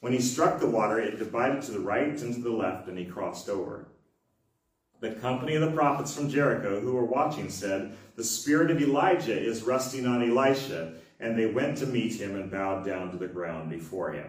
When 0.00 0.12
he 0.12 0.20
struck 0.20 0.58
the 0.58 0.66
water, 0.66 0.98
it 0.98 1.18
divided 1.18 1.62
to 1.62 1.72
the 1.72 1.80
right 1.80 2.20
and 2.20 2.34
to 2.34 2.40
the 2.40 2.50
left, 2.50 2.88
and 2.88 2.98
he 2.98 3.04
crossed 3.04 3.48
over. 3.48 3.86
The 5.00 5.12
company 5.12 5.54
of 5.54 5.62
the 5.62 5.76
prophets 5.76 6.14
from 6.14 6.28
Jericho 6.28 6.80
who 6.80 6.94
were 6.94 7.04
watching 7.04 7.50
said, 7.50 7.96
The 8.16 8.24
spirit 8.24 8.70
of 8.70 8.82
Elijah 8.82 9.38
is 9.38 9.62
resting 9.62 10.06
on 10.06 10.22
Elisha. 10.22 10.94
And 11.20 11.38
they 11.38 11.46
went 11.46 11.78
to 11.78 11.86
meet 11.86 12.20
him 12.20 12.34
and 12.34 12.50
bowed 12.50 12.84
down 12.84 13.10
to 13.12 13.16
the 13.16 13.28
ground 13.28 13.70
before 13.70 14.12
him. 14.12 14.28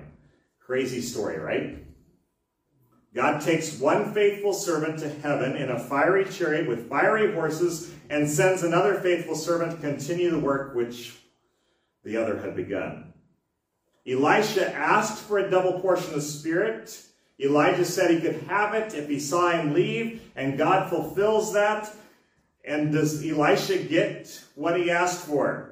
Crazy 0.59 1.01
story, 1.01 1.39
right? 1.39 1.83
God 3.13 3.41
takes 3.41 3.79
one 3.79 4.13
faithful 4.13 4.53
servant 4.53 4.99
to 4.99 5.09
heaven 5.09 5.55
in 5.55 5.69
a 5.69 5.79
fiery 5.79 6.25
chariot 6.25 6.67
with 6.67 6.87
fiery 6.87 7.33
horses 7.33 7.93
and 8.09 8.29
sends 8.29 8.63
another 8.63 8.95
faithful 8.95 9.35
servant 9.35 9.71
to 9.71 9.77
continue 9.77 10.29
the 10.29 10.39
work 10.39 10.75
which 10.75 11.17
the 12.03 12.15
other 12.15 12.39
had 12.39 12.55
begun. 12.55 13.13
Elisha 14.07 14.73
asked 14.73 15.19
for 15.23 15.39
a 15.39 15.49
double 15.49 15.79
portion 15.79 16.13
of 16.13 16.23
Spirit. 16.23 17.03
Elijah 17.39 17.85
said 17.85 18.11
he 18.11 18.21
could 18.21 18.41
have 18.43 18.73
it 18.73 18.93
if 18.93 19.09
he 19.09 19.19
saw 19.19 19.51
him 19.51 19.73
leave, 19.73 20.21
and 20.35 20.57
God 20.57 20.89
fulfills 20.89 21.53
that. 21.53 21.93
And 22.63 22.91
does 22.91 23.25
Elisha 23.25 23.79
get 23.79 24.41
what 24.55 24.79
he 24.79 24.89
asked 24.89 25.25
for? 25.25 25.70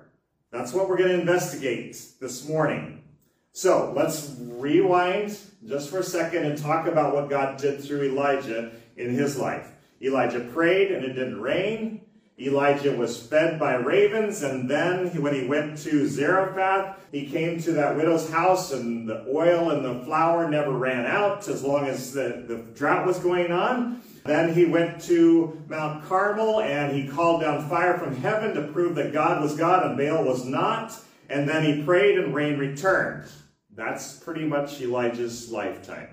That's 0.52 0.74
what 0.74 0.90
we're 0.90 0.98
going 0.98 1.12
to 1.12 1.20
investigate 1.20 1.96
this 2.20 2.48
morning. 2.48 3.04
So 3.52 3.94
let's 3.96 4.36
rewind 4.40 5.38
just 5.68 5.90
for 5.90 6.00
a 6.00 6.04
second 6.04 6.46
and 6.46 6.58
talk 6.58 6.88
about 6.88 7.14
what 7.14 7.30
God 7.30 7.58
did 7.58 7.84
through 7.84 8.04
Elijah 8.04 8.72
in 8.98 9.14
his 9.14 9.38
life. 9.38 9.72
Elijah 10.02 10.40
prayed 10.40 10.92
and 10.92 11.06
it 11.06 11.14
didn't 11.14 11.40
rain. 11.40 12.02
Elijah 12.40 12.96
was 12.96 13.22
fed 13.22 13.60
by 13.60 13.76
ravens, 13.76 14.44
and 14.44 14.70
then 14.70 15.10
when 15.22 15.34
he 15.34 15.46
went 15.46 15.78
to 15.80 16.08
Zarephath, 16.08 16.98
he 17.12 17.30
came 17.30 17.62
to 17.62 17.74
that 17.74 17.98
widow's 17.98 18.30
house, 18.30 18.72
and 18.72 19.10
the 19.10 19.26
oil 19.28 19.72
and 19.72 19.84
the 19.84 20.06
flour 20.06 20.50
never 20.50 20.72
ran 20.72 21.06
out 21.06 21.50
as 21.50 21.64
long 21.64 21.88
as 21.88 22.14
the, 22.14 22.46
the 22.48 22.56
drought 22.76 23.06
was 23.06 23.20
going 23.20 23.52
on. 23.52 24.02
Then 24.30 24.54
he 24.54 24.66
went 24.66 25.02
to 25.06 25.60
Mount 25.68 26.06
Carmel, 26.06 26.62
and 26.62 26.96
he 26.96 27.08
called 27.08 27.42
down 27.42 27.68
fire 27.68 27.98
from 27.98 28.16
heaven 28.16 28.54
to 28.54 28.72
prove 28.72 28.94
that 28.94 29.12
God 29.12 29.42
was 29.42 29.58
God 29.58 29.84
and 29.84 29.98
Baal 29.98 30.24
was 30.24 30.46
not. 30.46 30.94
And 31.30 31.50
then 31.50 31.64
he 31.64 31.82
prayed, 31.82 32.20
and 32.20 32.36
rain 32.36 32.60
returned. 32.60 33.28
That's 33.76 34.18
pretty 34.18 34.46
much 34.46 34.82
Elijah's 34.82 35.52
lifetime. 35.52 36.10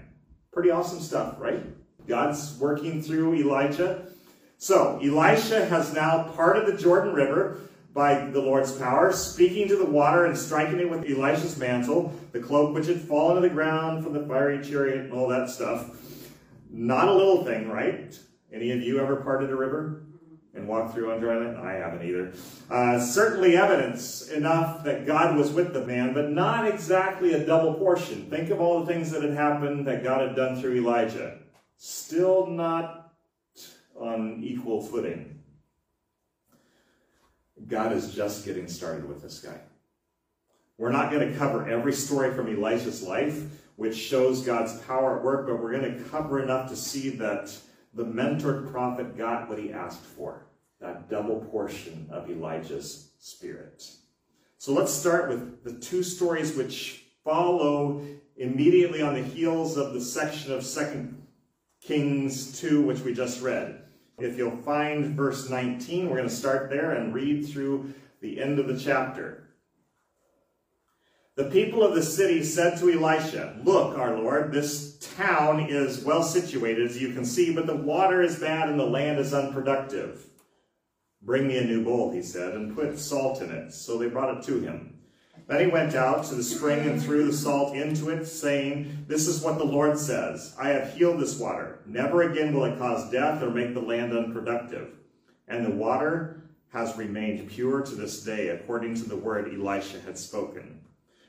Pretty 0.50 0.70
awesome 0.70 1.00
stuff, 1.00 1.34
right? 1.38 1.60
God's 2.08 2.56
working 2.58 3.02
through 3.02 3.34
Elijah. 3.34 4.06
So, 4.56 4.98
Elisha 5.04 5.66
has 5.66 5.92
now 5.92 6.32
parted 6.34 6.64
the 6.64 6.80
Jordan 6.80 7.12
River 7.12 7.58
by 7.92 8.30
the 8.30 8.40
Lord's 8.40 8.72
power, 8.72 9.12
speaking 9.12 9.68
to 9.68 9.76
the 9.76 9.84
water 9.84 10.24
and 10.24 10.38
striking 10.38 10.80
it 10.80 10.88
with 10.88 11.04
Elisha's 11.04 11.58
mantle, 11.58 12.14
the 12.32 12.40
cloak 12.40 12.74
which 12.74 12.86
had 12.86 13.02
fallen 13.02 13.34
to 13.34 13.46
the 13.46 13.54
ground 13.54 14.02
from 14.02 14.14
the 14.14 14.26
fiery 14.26 14.64
chariot 14.64 15.00
and 15.00 15.12
all 15.12 15.28
that 15.28 15.50
stuff. 15.50 15.90
Not 16.76 17.08
a 17.08 17.14
little 17.14 17.42
thing, 17.42 17.70
right? 17.70 18.18
Any 18.52 18.70
of 18.70 18.82
you 18.82 19.00
ever 19.00 19.16
parted 19.16 19.48
a 19.50 19.56
river 19.56 20.02
and 20.54 20.68
walked 20.68 20.92
through 20.92 21.10
on 21.10 21.20
dry 21.20 21.38
land? 21.38 21.56
I 21.56 21.72
haven't 21.72 22.06
either. 22.06 22.34
Uh, 22.70 23.00
certainly 23.00 23.56
evidence 23.56 24.28
enough 24.28 24.84
that 24.84 25.06
God 25.06 25.36
was 25.36 25.52
with 25.52 25.72
the 25.72 25.86
man, 25.86 26.12
but 26.12 26.30
not 26.30 26.68
exactly 26.68 27.32
a 27.32 27.46
double 27.46 27.72
portion. 27.74 28.28
Think 28.28 28.50
of 28.50 28.60
all 28.60 28.80
the 28.80 28.92
things 28.92 29.10
that 29.12 29.22
had 29.22 29.32
happened 29.32 29.86
that 29.86 30.04
God 30.04 30.20
had 30.20 30.36
done 30.36 30.60
through 30.60 30.76
Elijah. 30.76 31.38
Still 31.78 32.46
not 32.46 33.14
on 33.98 34.42
equal 34.44 34.82
footing. 34.82 35.40
God 37.66 37.92
is 37.92 38.14
just 38.14 38.44
getting 38.44 38.68
started 38.68 39.08
with 39.08 39.22
this 39.22 39.38
guy. 39.38 39.58
We're 40.76 40.92
not 40.92 41.10
going 41.10 41.32
to 41.32 41.38
cover 41.38 41.66
every 41.66 41.94
story 41.94 42.34
from 42.34 42.48
Elijah's 42.48 43.02
life, 43.02 43.62
which 43.76 43.96
shows 43.96 44.42
God's 44.42 44.78
power 44.80 45.18
at 45.18 45.24
work, 45.24 45.46
but 45.46 45.62
we're 45.62 45.78
going 45.78 45.96
to 45.96 46.04
cover 46.04 46.42
enough 46.42 46.68
to 46.70 46.76
see 46.76 47.10
that 47.10 47.54
the 47.94 48.04
mentored 48.04 48.70
prophet 48.70 49.16
got 49.16 49.48
what 49.48 49.58
he 49.58 49.72
asked 49.72 50.04
for 50.04 50.46
that 50.80 51.08
double 51.08 51.40
portion 51.50 52.06
of 52.10 52.30
Elijah's 52.30 53.12
spirit. 53.18 53.88
So 54.58 54.72
let's 54.72 54.92
start 54.92 55.28
with 55.28 55.64
the 55.64 55.72
two 55.72 56.02
stories 56.02 56.54
which 56.54 57.04
follow 57.24 58.02
immediately 58.36 59.00
on 59.02 59.14
the 59.14 59.22
heels 59.22 59.76
of 59.76 59.94
the 59.94 60.00
section 60.00 60.52
of 60.52 60.66
2 60.66 61.14
Kings 61.80 62.58
2, 62.60 62.82
which 62.82 63.00
we 63.00 63.14
just 63.14 63.40
read. 63.40 63.82
If 64.18 64.36
you'll 64.36 64.56
find 64.56 65.16
verse 65.16 65.48
19, 65.48 66.08
we're 66.08 66.16
going 66.16 66.28
to 66.28 66.34
start 66.34 66.70
there 66.70 66.92
and 66.92 67.14
read 67.14 67.46
through 67.46 67.92
the 68.20 68.40
end 68.40 68.58
of 68.58 68.66
the 68.66 68.78
chapter. 68.78 69.45
The 71.36 71.50
people 71.50 71.82
of 71.82 71.94
the 71.94 72.02
city 72.02 72.42
said 72.42 72.78
to 72.78 72.90
Elisha, 72.90 73.60
Look, 73.62 73.98
our 73.98 74.18
Lord, 74.18 74.52
this 74.52 74.96
town 75.16 75.60
is 75.68 76.02
well 76.02 76.22
situated, 76.22 76.86
as 76.86 77.00
you 77.00 77.12
can 77.12 77.26
see, 77.26 77.54
but 77.54 77.66
the 77.66 77.76
water 77.76 78.22
is 78.22 78.38
bad 78.38 78.70
and 78.70 78.80
the 78.80 78.86
land 78.86 79.18
is 79.18 79.34
unproductive. 79.34 80.24
Bring 81.20 81.46
me 81.46 81.58
a 81.58 81.64
new 81.64 81.84
bowl, 81.84 82.10
he 82.10 82.22
said, 82.22 82.54
and 82.54 82.74
put 82.74 82.98
salt 82.98 83.42
in 83.42 83.50
it. 83.50 83.72
So 83.72 83.98
they 83.98 84.08
brought 84.08 84.38
it 84.38 84.44
to 84.44 84.60
him. 84.60 84.98
Then 85.46 85.60
he 85.60 85.66
went 85.66 85.94
out 85.94 86.24
to 86.24 86.34
the 86.34 86.42
spring 86.42 86.88
and 86.88 87.02
threw 87.02 87.26
the 87.26 87.34
salt 87.34 87.76
into 87.76 88.08
it, 88.08 88.24
saying, 88.24 89.04
This 89.06 89.28
is 89.28 89.42
what 89.42 89.58
the 89.58 89.64
Lord 89.64 89.98
says 89.98 90.56
I 90.58 90.70
have 90.70 90.94
healed 90.94 91.20
this 91.20 91.38
water. 91.38 91.80
Never 91.84 92.22
again 92.22 92.54
will 92.54 92.64
it 92.64 92.78
cause 92.78 93.10
death 93.10 93.42
or 93.42 93.50
make 93.50 93.74
the 93.74 93.82
land 93.82 94.16
unproductive. 94.16 94.88
And 95.48 95.66
the 95.66 95.70
water 95.70 96.48
has 96.72 96.96
remained 96.96 97.50
pure 97.50 97.82
to 97.82 97.94
this 97.94 98.22
day, 98.22 98.48
according 98.48 98.94
to 98.94 99.06
the 99.06 99.16
word 99.16 99.52
Elisha 99.52 100.00
had 100.00 100.16
spoken. 100.16 100.80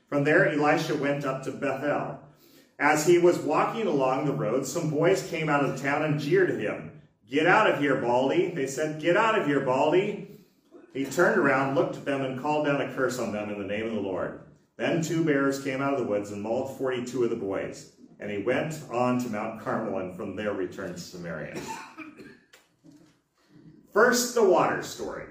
From 0.08 0.24
there, 0.24 0.48
Elisha 0.48 0.94
went 0.94 1.24
up 1.24 1.42
to 1.44 1.52
Bethel. 1.52 2.20
As 2.78 3.06
he 3.06 3.18
was 3.18 3.38
walking 3.38 3.86
along 3.86 4.24
the 4.24 4.32
road, 4.32 4.66
some 4.66 4.90
boys 4.90 5.28
came 5.28 5.48
out 5.48 5.64
of 5.64 5.76
the 5.76 5.82
town 5.82 6.02
and 6.02 6.20
jeered 6.20 6.50
at 6.50 6.60
him. 6.60 7.02
Get 7.28 7.46
out 7.46 7.70
of 7.70 7.80
here, 7.80 7.96
Baldy. 7.96 8.52
They 8.54 8.66
said, 8.66 9.00
Get 9.00 9.16
out 9.16 9.38
of 9.38 9.46
here, 9.46 9.60
Baldy. 9.60 10.46
He 10.94 11.04
turned 11.04 11.38
around, 11.38 11.74
looked 11.74 11.96
at 11.96 12.04
them, 12.04 12.22
and 12.22 12.40
called 12.40 12.66
down 12.66 12.80
a 12.80 12.92
curse 12.94 13.18
on 13.18 13.32
them 13.32 13.50
in 13.50 13.58
the 13.58 13.66
name 13.66 13.86
of 13.86 13.92
the 13.92 14.00
Lord. 14.00 14.40
Then 14.76 15.02
two 15.02 15.24
bears 15.24 15.62
came 15.62 15.82
out 15.82 15.92
of 15.92 15.98
the 15.98 16.06
woods 16.06 16.30
and 16.30 16.40
mauled 16.40 16.78
42 16.78 17.24
of 17.24 17.30
the 17.30 17.36
boys. 17.36 17.92
And 18.20 18.30
he 18.30 18.38
went 18.38 18.80
on 18.90 19.18
to 19.22 19.28
Mount 19.28 19.60
Carmel 19.60 19.98
and 19.98 20.16
from 20.16 20.36
there 20.36 20.52
returned 20.52 20.96
to 20.96 21.00
Samaria. 21.00 21.60
First, 23.92 24.34
the 24.34 24.44
water 24.44 24.82
story. 24.82 25.24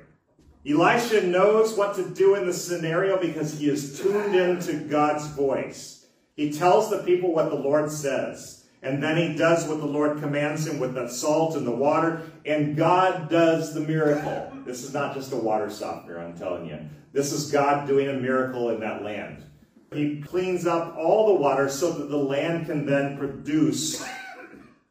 Elisha 0.68 1.26
knows 1.26 1.76
what 1.76 1.96
to 1.96 2.10
do 2.10 2.36
in 2.36 2.46
the 2.46 2.54
scenario 2.54 3.20
because 3.20 3.58
he 3.58 3.70
is 3.70 4.00
tuned 4.00 4.36
into 4.36 4.74
God's 4.74 5.28
voice. 5.28 6.08
He 6.36 6.52
tells 6.52 6.90
the 6.90 7.04
people 7.04 7.34
what 7.34 7.50
the 7.50 7.56
Lord 7.56 7.90
says. 7.90 8.66
And 8.84 9.02
then 9.02 9.18
he 9.18 9.36
does 9.36 9.68
what 9.68 9.80
the 9.80 9.88
Lord 9.88 10.20
commands 10.20 10.68
him 10.68 10.80
with 10.80 10.94
the 10.94 11.08
salt 11.08 11.56
and 11.56 11.66
the 11.66 11.72
water, 11.72 12.22
and 12.46 12.78
God 12.78 13.28
does 13.28 13.74
the 13.74 13.80
miracle. 13.80 14.52
This 14.66 14.84
is 14.84 14.94
not 14.94 15.16
just 15.16 15.34
a 15.34 15.38
water 15.38 15.70
softener, 15.70 16.20
I'm 16.20 16.38
telling 16.38 16.68
you. 16.68 16.80
This 17.12 17.32
is 17.32 17.52
God 17.52 17.88
doing 17.88 18.08
a 18.08 18.14
miracle 18.14 18.70
in 18.70 18.80
that 18.82 19.04
land. 19.04 19.44
He 19.92 20.22
cleans 20.22 20.68
up 20.68 20.96
all 20.96 21.28
the 21.28 21.42
water 21.42 21.70
so 21.70 21.92
that 21.94 22.10
the 22.10 22.18
land 22.18 22.68
can 22.68 22.86
then 22.86 23.18
produce 23.18 24.06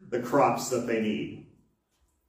the 0.08 0.20
crops 0.20 0.68
that 0.70 0.86
they 0.86 1.00
need. 1.00 1.45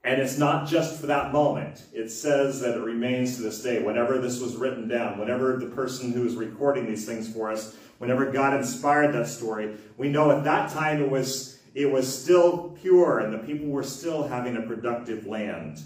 And 0.03 0.21
it's 0.21 0.37
not 0.37 0.67
just 0.67 1.01
for 1.01 1.07
that 1.07 1.33
moment. 1.33 1.83
It 1.91 2.09
says 2.09 2.61
that 2.61 2.77
it 2.77 2.81
remains 2.81 3.35
to 3.35 3.41
this 3.41 3.61
day. 3.61 3.81
Whenever 3.81 4.19
this 4.19 4.39
was 4.39 4.55
written 4.55 4.87
down, 4.87 5.19
whenever 5.19 5.57
the 5.57 5.65
person 5.67 6.13
who 6.13 6.25
is 6.25 6.35
recording 6.35 6.85
these 6.85 7.05
things 7.05 7.31
for 7.31 7.51
us 7.51 7.75
whenever 7.97 8.31
God 8.31 8.55
inspired 8.55 9.13
that 9.13 9.27
story, 9.27 9.75
we 9.97 10.09
know 10.09 10.31
at 10.31 10.43
that 10.43 10.71
time 10.71 11.01
it 11.01 11.09
was, 11.09 11.59
it 11.73 11.91
was 11.91 12.21
still 12.21 12.75
pure 12.81 13.19
and 13.19 13.33
the 13.33 13.39
people 13.39 13.67
were 13.67 13.83
still 13.83 14.27
having 14.27 14.57
a 14.57 14.61
productive 14.61 15.25
land. 15.25 15.81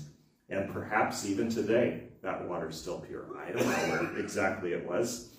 And 0.50 0.72
perhaps 0.72 1.26
even 1.26 1.50
today, 1.50 2.04
that 2.22 2.48
water 2.48 2.70
is 2.70 2.76
still 2.76 3.00
pure. 3.00 3.26
I 3.38 3.52
don't 3.52 3.66
know 3.66 3.72
where 3.72 4.20
exactly 4.20 4.74
it 4.74 4.86
was. 4.88 5.30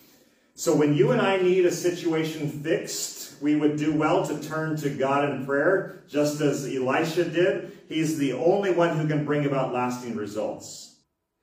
So 0.55 0.75
when 0.75 0.95
you 0.95 1.13
and 1.13 1.21
I 1.21 1.39
need 1.39 1.65
a 1.65 1.73
situation 1.73 2.49
fixed, 2.49 3.41
we 3.41 3.57
would 3.57 3.77
do 3.77 3.95
well 3.95 4.27
to 4.27 4.39
turn 4.43 4.77
to 4.79 4.91
God 4.91 5.31
in 5.31 5.47
prayer, 5.47 6.05
just 6.09 6.41
as 6.41 6.67
Elisha 6.67 7.25
did. 7.25 7.82
He's 7.93 8.17
the 8.17 8.33
only 8.33 8.71
one 8.73 8.97
who 8.97 9.07
can 9.07 9.27
bring 9.27 9.45
about 9.45 9.75
lasting 9.75 10.17
results. 10.17 10.97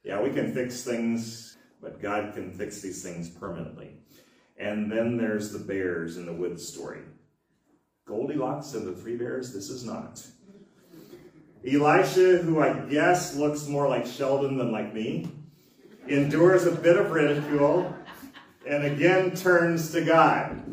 Yeah, 0.03 0.20
we 0.20 0.32
can 0.32 0.51
fix 0.51 0.82
things, 0.82 1.58
but 1.79 2.01
God 2.01 2.34
can 2.34 2.51
fix 2.51 2.82
these 2.82 3.03
things 3.03 3.29
permanently. 3.29 3.91
And 4.58 4.91
then 4.91 5.15
there's 5.15 5.51
the 5.51 5.60
bears 5.60 6.18
in 6.18 6.25
the 6.25 6.34
woods 6.34 6.68
story. 6.68 7.01
Goldilocks 8.08 8.74
and 8.74 8.88
the 8.88 9.00
three 9.00 9.15
bears, 9.15 9.53
this 9.53 9.70
is 9.70 9.86
not. 9.86 10.25
Elisha, 11.63 12.39
who 12.39 12.62
I 12.62 12.74
guess 12.89 13.36
looks 13.36 13.68
more 13.68 13.88
like 13.88 14.08
Sheldon 14.08 14.58
than 14.58 14.72
like 14.72 14.91
me, 14.91 15.29
endures 16.08 16.65
a 16.65 16.72
bit 16.72 16.98
of 16.98 17.12
ridicule. 17.12 17.94
and 18.65 18.86
again 18.86 19.36
turns 19.36 19.91
to 19.91 20.01
God. 20.01 20.63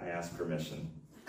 I 0.00 0.06
ask 0.10 0.36
permission. 0.38 0.92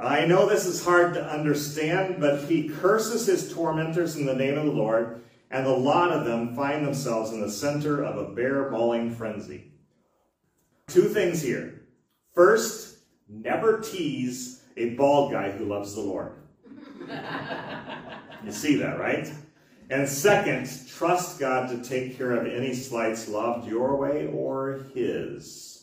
I 0.00 0.26
know 0.26 0.46
this 0.46 0.66
is 0.66 0.84
hard 0.84 1.14
to 1.14 1.24
understand, 1.24 2.20
but 2.20 2.44
he 2.44 2.68
curses 2.68 3.26
his 3.26 3.52
tormentors 3.52 4.16
in 4.16 4.26
the 4.26 4.34
name 4.34 4.58
of 4.58 4.66
the 4.66 4.72
Lord, 4.72 5.22
and 5.50 5.64
the 5.64 5.70
lot 5.70 6.10
of 6.10 6.24
them 6.24 6.54
find 6.54 6.84
themselves 6.84 7.32
in 7.32 7.40
the 7.40 7.50
center 7.50 8.02
of 8.02 8.16
a 8.16 8.34
bear 8.34 8.70
mauling 8.70 9.14
frenzy. 9.14 9.72
Two 10.88 11.08
things 11.08 11.42
here. 11.42 11.82
First, 12.34 12.98
never 13.28 13.80
tease 13.80 14.62
a 14.76 14.90
bald 14.90 15.32
guy 15.32 15.50
who 15.50 15.64
loves 15.64 15.94
the 15.94 16.00
Lord. 16.00 16.32
you 18.44 18.52
see 18.52 18.76
that, 18.76 18.98
right? 18.98 19.30
And 19.88 20.08
second, 20.08 20.68
trust 20.88 21.38
God 21.38 21.68
to 21.70 21.88
take 21.88 22.18
care 22.18 22.32
of 22.32 22.46
any 22.46 22.74
slights 22.74 23.28
loved 23.28 23.68
your 23.68 23.96
way 23.96 24.26
or 24.26 24.80
his. 24.94 25.75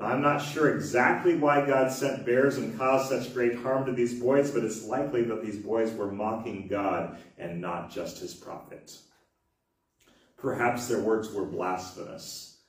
I'm 0.00 0.22
not 0.22 0.38
sure 0.38 0.74
exactly 0.74 1.36
why 1.36 1.66
God 1.66 1.92
sent 1.92 2.24
bears 2.24 2.56
and 2.56 2.76
caused 2.78 3.10
such 3.10 3.34
great 3.34 3.56
harm 3.56 3.84
to 3.84 3.92
these 3.92 4.18
boys, 4.18 4.50
but 4.50 4.64
it's 4.64 4.84
likely 4.84 5.22
that 5.24 5.44
these 5.44 5.58
boys 5.58 5.92
were 5.92 6.10
mocking 6.10 6.68
God 6.68 7.18
and 7.36 7.60
not 7.60 7.90
just 7.90 8.18
his 8.18 8.32
prophet. 8.32 8.96
Perhaps 10.38 10.88
their 10.88 11.00
words 11.00 11.30
were 11.32 11.44
blasphemous. 11.44 12.62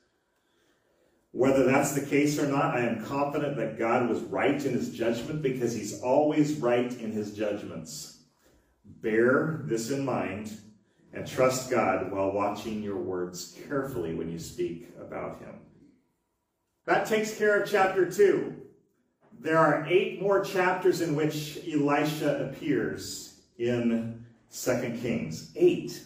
Whether 1.31 1.63
that's 1.63 1.93
the 1.93 2.05
case 2.05 2.37
or 2.37 2.47
not, 2.47 2.75
I 2.75 2.81
am 2.81 3.05
confident 3.05 3.55
that 3.55 3.79
God 3.79 4.09
was 4.09 4.19
right 4.19 4.63
in 4.65 4.73
his 4.73 4.93
judgment 4.93 5.41
because 5.41 5.73
he's 5.73 6.01
always 6.01 6.57
right 6.57 6.91
in 6.99 7.13
his 7.13 7.33
judgments. 7.33 8.23
Bear 8.83 9.61
this 9.63 9.89
in 9.89 10.03
mind 10.03 10.51
and 11.13 11.25
trust 11.25 11.71
God 11.71 12.11
while 12.11 12.33
watching 12.33 12.83
your 12.83 12.97
words 12.97 13.57
carefully 13.67 14.13
when 14.13 14.29
you 14.29 14.39
speak 14.39 14.89
about 14.99 15.39
him. 15.39 15.55
That 16.85 17.05
takes 17.05 17.37
care 17.37 17.61
of 17.61 17.69
chapter 17.69 18.09
2. 18.09 18.55
There 19.39 19.57
are 19.57 19.85
eight 19.87 20.21
more 20.21 20.43
chapters 20.43 21.01
in 21.01 21.15
which 21.15 21.59
Elisha 21.67 22.49
appears 22.49 23.41
in 23.57 24.25
2 24.51 24.99
Kings. 25.01 25.51
Eight. 25.55 26.03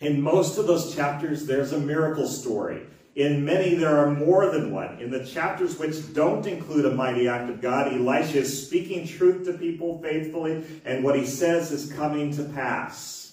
In 0.00 0.20
most 0.20 0.58
of 0.58 0.66
those 0.66 0.94
chapters, 0.94 1.46
there's 1.46 1.72
a 1.72 1.80
miracle 1.80 2.26
story. 2.26 2.86
In 3.14 3.46
many, 3.46 3.74
there 3.74 3.96
are 3.96 4.10
more 4.10 4.50
than 4.50 4.72
one. 4.72 4.98
In 5.00 5.10
the 5.10 5.24
chapters 5.24 5.78
which 5.78 6.12
don't 6.12 6.46
include 6.46 6.84
a 6.84 6.90
mighty 6.90 7.28
act 7.28 7.48
of 7.48 7.62
God, 7.62 7.90
Elisha 7.90 8.40
is 8.40 8.66
speaking 8.66 9.06
truth 9.06 9.46
to 9.46 9.54
people 9.54 10.02
faithfully, 10.02 10.64
and 10.84 11.02
what 11.02 11.18
he 11.18 11.24
says 11.24 11.72
is 11.72 11.90
coming 11.94 12.30
to 12.36 12.44
pass. 12.44 13.25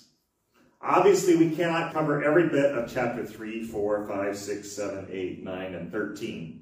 Obviously, 0.84 1.38
we 1.38 1.56
cannot 1.56 1.94
cover 1.94 2.22
every 2.26 2.50
bit 2.50 2.78
of 2.78 2.94
chapter 2.94 3.26
3, 3.26 3.64
4, 3.64 4.06
5, 4.06 4.38
6, 4.38 4.72
7, 4.72 5.08
8, 5.10 5.44
9, 5.44 5.76
and 5.76 5.90
13. 5.90 6.62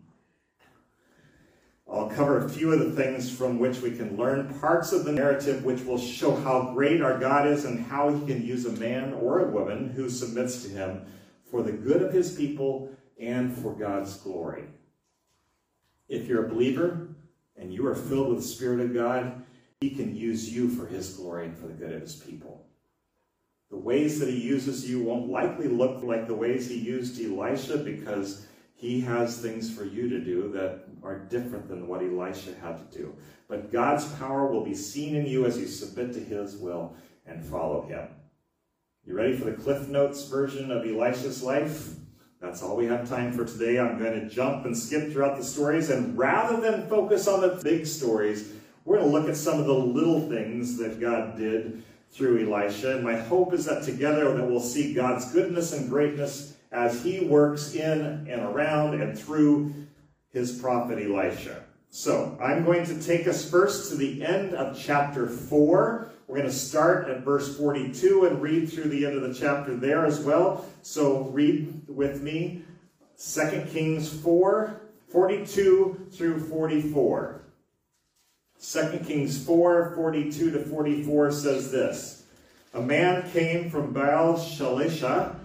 I'll 1.91 2.07
cover 2.07 2.37
a 2.45 2.49
few 2.49 2.71
of 2.71 2.79
the 2.79 2.91
things 2.91 3.35
from 3.35 3.57
which 3.57 3.81
we 3.81 3.97
can 3.97 4.15
learn 4.15 4.53
parts 4.59 4.91
of 4.91 5.05
the 5.05 5.11
narrative 5.11 5.65
which 5.65 5.81
will 5.81 5.97
show 5.97 6.35
how 6.35 6.71
great 6.71 7.01
our 7.01 7.17
God 7.17 7.47
is 7.47 7.65
and 7.65 7.83
how 7.83 8.13
he 8.13 8.25
can 8.27 8.45
use 8.45 8.65
a 8.65 8.71
man 8.73 9.13
or 9.13 9.39
a 9.39 9.49
woman 9.49 9.89
who 9.89 10.07
submits 10.07 10.61
to 10.63 10.69
him 10.69 11.01
for 11.49 11.63
the 11.63 11.71
good 11.71 12.03
of 12.03 12.13
his 12.13 12.35
people 12.35 12.91
and 13.19 13.51
for 13.51 13.73
God's 13.73 14.15
glory. 14.17 14.65
If 16.07 16.27
you're 16.27 16.45
a 16.45 16.49
believer 16.49 17.09
and 17.57 17.73
you 17.73 17.87
are 17.87 17.95
filled 17.95 18.29
with 18.29 18.37
the 18.37 18.47
Spirit 18.47 18.81
of 18.81 18.93
God, 18.93 19.43
he 19.81 19.89
can 19.89 20.15
use 20.15 20.53
you 20.53 20.69
for 20.69 20.85
his 20.85 21.09
glory 21.15 21.47
and 21.47 21.57
for 21.57 21.65
the 21.65 21.73
good 21.73 21.91
of 21.91 22.01
his 22.01 22.15
people. 22.15 22.67
The 23.71 23.77
ways 23.77 24.19
that 24.19 24.27
he 24.27 24.37
uses 24.37 24.87
you 24.87 25.01
won't 25.01 25.29
likely 25.29 25.69
look 25.69 26.03
like 26.03 26.27
the 26.27 26.35
ways 26.35 26.67
he 26.67 26.75
used 26.75 27.19
Elisha 27.19 27.77
because 27.77 28.45
he 28.75 28.99
has 29.01 29.37
things 29.37 29.73
for 29.73 29.85
you 29.85 30.09
to 30.09 30.19
do 30.19 30.51
that 30.51 30.83
are 31.01 31.19
different 31.19 31.69
than 31.69 31.87
what 31.87 32.01
Elisha 32.01 32.53
had 32.61 32.77
to 32.77 32.97
do. 32.97 33.15
But 33.47 33.71
God's 33.71 34.05
power 34.15 34.51
will 34.51 34.65
be 34.65 34.75
seen 34.75 35.15
in 35.15 35.25
you 35.25 35.45
as 35.45 35.57
you 35.57 35.67
submit 35.67 36.13
to 36.13 36.19
his 36.19 36.57
will 36.57 36.95
and 37.25 37.45
follow 37.45 37.83
him. 37.83 38.09
You 39.05 39.15
ready 39.15 39.37
for 39.37 39.45
the 39.45 39.53
Cliff 39.53 39.87
Notes 39.87 40.25
version 40.25 40.69
of 40.69 40.85
Elisha's 40.85 41.41
life? 41.41 41.91
That's 42.41 42.61
all 42.61 42.75
we 42.75 42.87
have 42.87 43.07
time 43.07 43.31
for 43.31 43.45
today. 43.45 43.79
I'm 43.79 43.97
going 43.97 44.19
to 44.19 44.29
jump 44.29 44.65
and 44.65 44.77
skip 44.77 45.11
throughout 45.11 45.37
the 45.37 45.43
stories, 45.43 45.89
and 45.89 46.17
rather 46.17 46.59
than 46.59 46.89
focus 46.89 47.27
on 47.27 47.39
the 47.41 47.61
big 47.63 47.85
stories, 47.85 48.51
we're 48.83 48.97
going 48.97 49.09
to 49.09 49.17
look 49.17 49.29
at 49.29 49.37
some 49.37 49.59
of 49.59 49.65
the 49.65 49.73
little 49.73 50.27
things 50.27 50.77
that 50.77 50.99
God 50.99 51.37
did 51.37 51.83
through 52.11 52.45
Elisha. 52.45 52.95
And 52.95 53.03
my 53.03 53.15
hope 53.15 53.53
is 53.53 53.65
that 53.65 53.83
together 53.83 54.33
that 54.35 54.45
we'll 54.45 54.59
see 54.59 54.93
God's 54.93 55.31
goodness 55.31 55.73
and 55.73 55.89
greatness 55.89 56.55
as 56.71 57.03
he 57.03 57.21
works 57.21 57.73
in 57.73 58.27
and 58.29 58.41
around 58.41 59.01
and 59.01 59.17
through 59.17 59.73
his 60.31 60.59
prophet 60.59 60.99
Elisha. 60.99 61.63
So 61.89 62.37
I'm 62.41 62.63
going 62.63 62.85
to 62.85 63.01
take 63.01 63.27
us 63.27 63.49
first 63.49 63.89
to 63.91 63.97
the 63.97 64.23
end 64.23 64.53
of 64.53 64.79
chapter 64.79 65.27
4. 65.27 66.11
We're 66.27 66.37
going 66.37 66.49
to 66.49 66.55
start 66.55 67.09
at 67.09 67.23
verse 67.23 67.57
42 67.57 68.25
and 68.25 68.41
read 68.41 68.71
through 68.71 68.89
the 68.89 69.05
end 69.05 69.17
of 69.17 69.23
the 69.23 69.33
chapter 69.33 69.75
there 69.75 70.05
as 70.05 70.21
well. 70.21 70.65
So 70.81 71.23
read 71.23 71.83
with 71.89 72.21
me 72.21 72.63
2 73.21 73.67
Kings 73.71 74.09
4, 74.21 74.81
42 75.09 76.07
through 76.11 76.39
44. 76.39 77.40
2 78.61 78.99
Kings 79.07 79.43
4, 79.43 79.93
42 79.95 80.51
to 80.51 80.59
44 80.63 81.31
says 81.31 81.71
this. 81.71 82.25
A 82.75 82.81
man 82.81 83.29
came 83.31 83.71
from 83.71 83.91
Baal 83.91 84.35
Shalisha, 84.35 85.35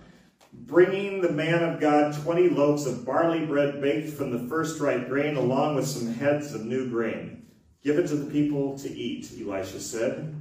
bringing 0.53 1.23
the 1.23 1.33
man 1.33 1.65
of 1.65 1.81
God 1.81 2.15
20 2.23 2.51
loaves 2.51 2.87
of 2.87 3.07
barley 3.07 3.47
bread 3.47 3.81
baked 3.81 4.11
from 4.11 4.31
the 4.31 4.49
first 4.51 4.81
ripe 4.81 5.09
grain, 5.09 5.37
along 5.37 5.77
with 5.77 5.87
some 5.87 6.13
heads 6.13 6.53
of 6.53 6.67
new 6.67 6.91
grain. 6.91 7.47
Give 7.83 7.99
it 7.99 8.07
to 8.09 8.17
the 8.17 8.31
people 8.31 8.79
to 8.79 8.93
eat, 8.95 9.31
Elisha 9.41 9.81
said. 9.81 10.35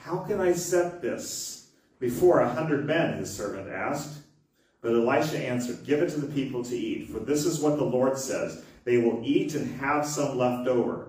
How 0.00 0.18
can 0.18 0.40
I 0.40 0.52
set 0.52 1.02
this 1.02 1.68
before 1.98 2.40
a 2.40 2.48
hundred 2.48 2.86
men? 2.86 3.18
His 3.18 3.34
servant 3.34 3.68
asked. 3.68 4.18
But 4.80 4.94
Elisha 4.94 5.38
answered, 5.38 5.84
Give 5.84 6.00
it 6.00 6.10
to 6.10 6.20
the 6.20 6.32
people 6.32 6.64
to 6.64 6.76
eat, 6.76 7.10
for 7.10 7.18
this 7.18 7.44
is 7.44 7.60
what 7.60 7.76
the 7.76 7.84
Lord 7.84 8.16
says. 8.16 8.64
They 8.84 8.98
will 8.98 9.20
eat 9.24 9.54
and 9.54 9.78
have 9.80 10.06
some 10.06 10.38
left 10.38 10.68
over. 10.68 11.08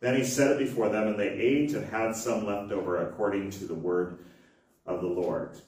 Then 0.00 0.16
he 0.16 0.24
set 0.24 0.52
it 0.52 0.58
before 0.58 0.88
them, 0.88 1.08
and 1.08 1.18
they 1.18 1.28
ate 1.28 1.72
and 1.72 1.84
had 1.86 2.14
some 2.14 2.46
left 2.46 2.70
over, 2.72 2.98
according 2.98 3.50
to 3.52 3.64
the 3.64 3.74
word 3.74 4.18
of 4.86 5.00
the 5.00 5.08
Lord. 5.08 5.58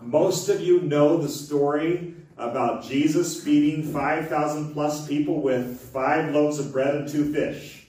Most 0.00 0.48
of 0.48 0.60
you 0.60 0.80
know 0.80 1.16
the 1.16 1.28
story 1.28 2.14
about 2.36 2.84
Jesus 2.84 3.42
feeding 3.42 3.92
5,000 3.92 4.72
plus 4.72 5.06
people 5.06 5.40
with 5.40 5.80
five 5.92 6.32
loaves 6.32 6.58
of 6.58 6.72
bread 6.72 6.94
and 6.94 7.08
two 7.08 7.32
fish. 7.32 7.86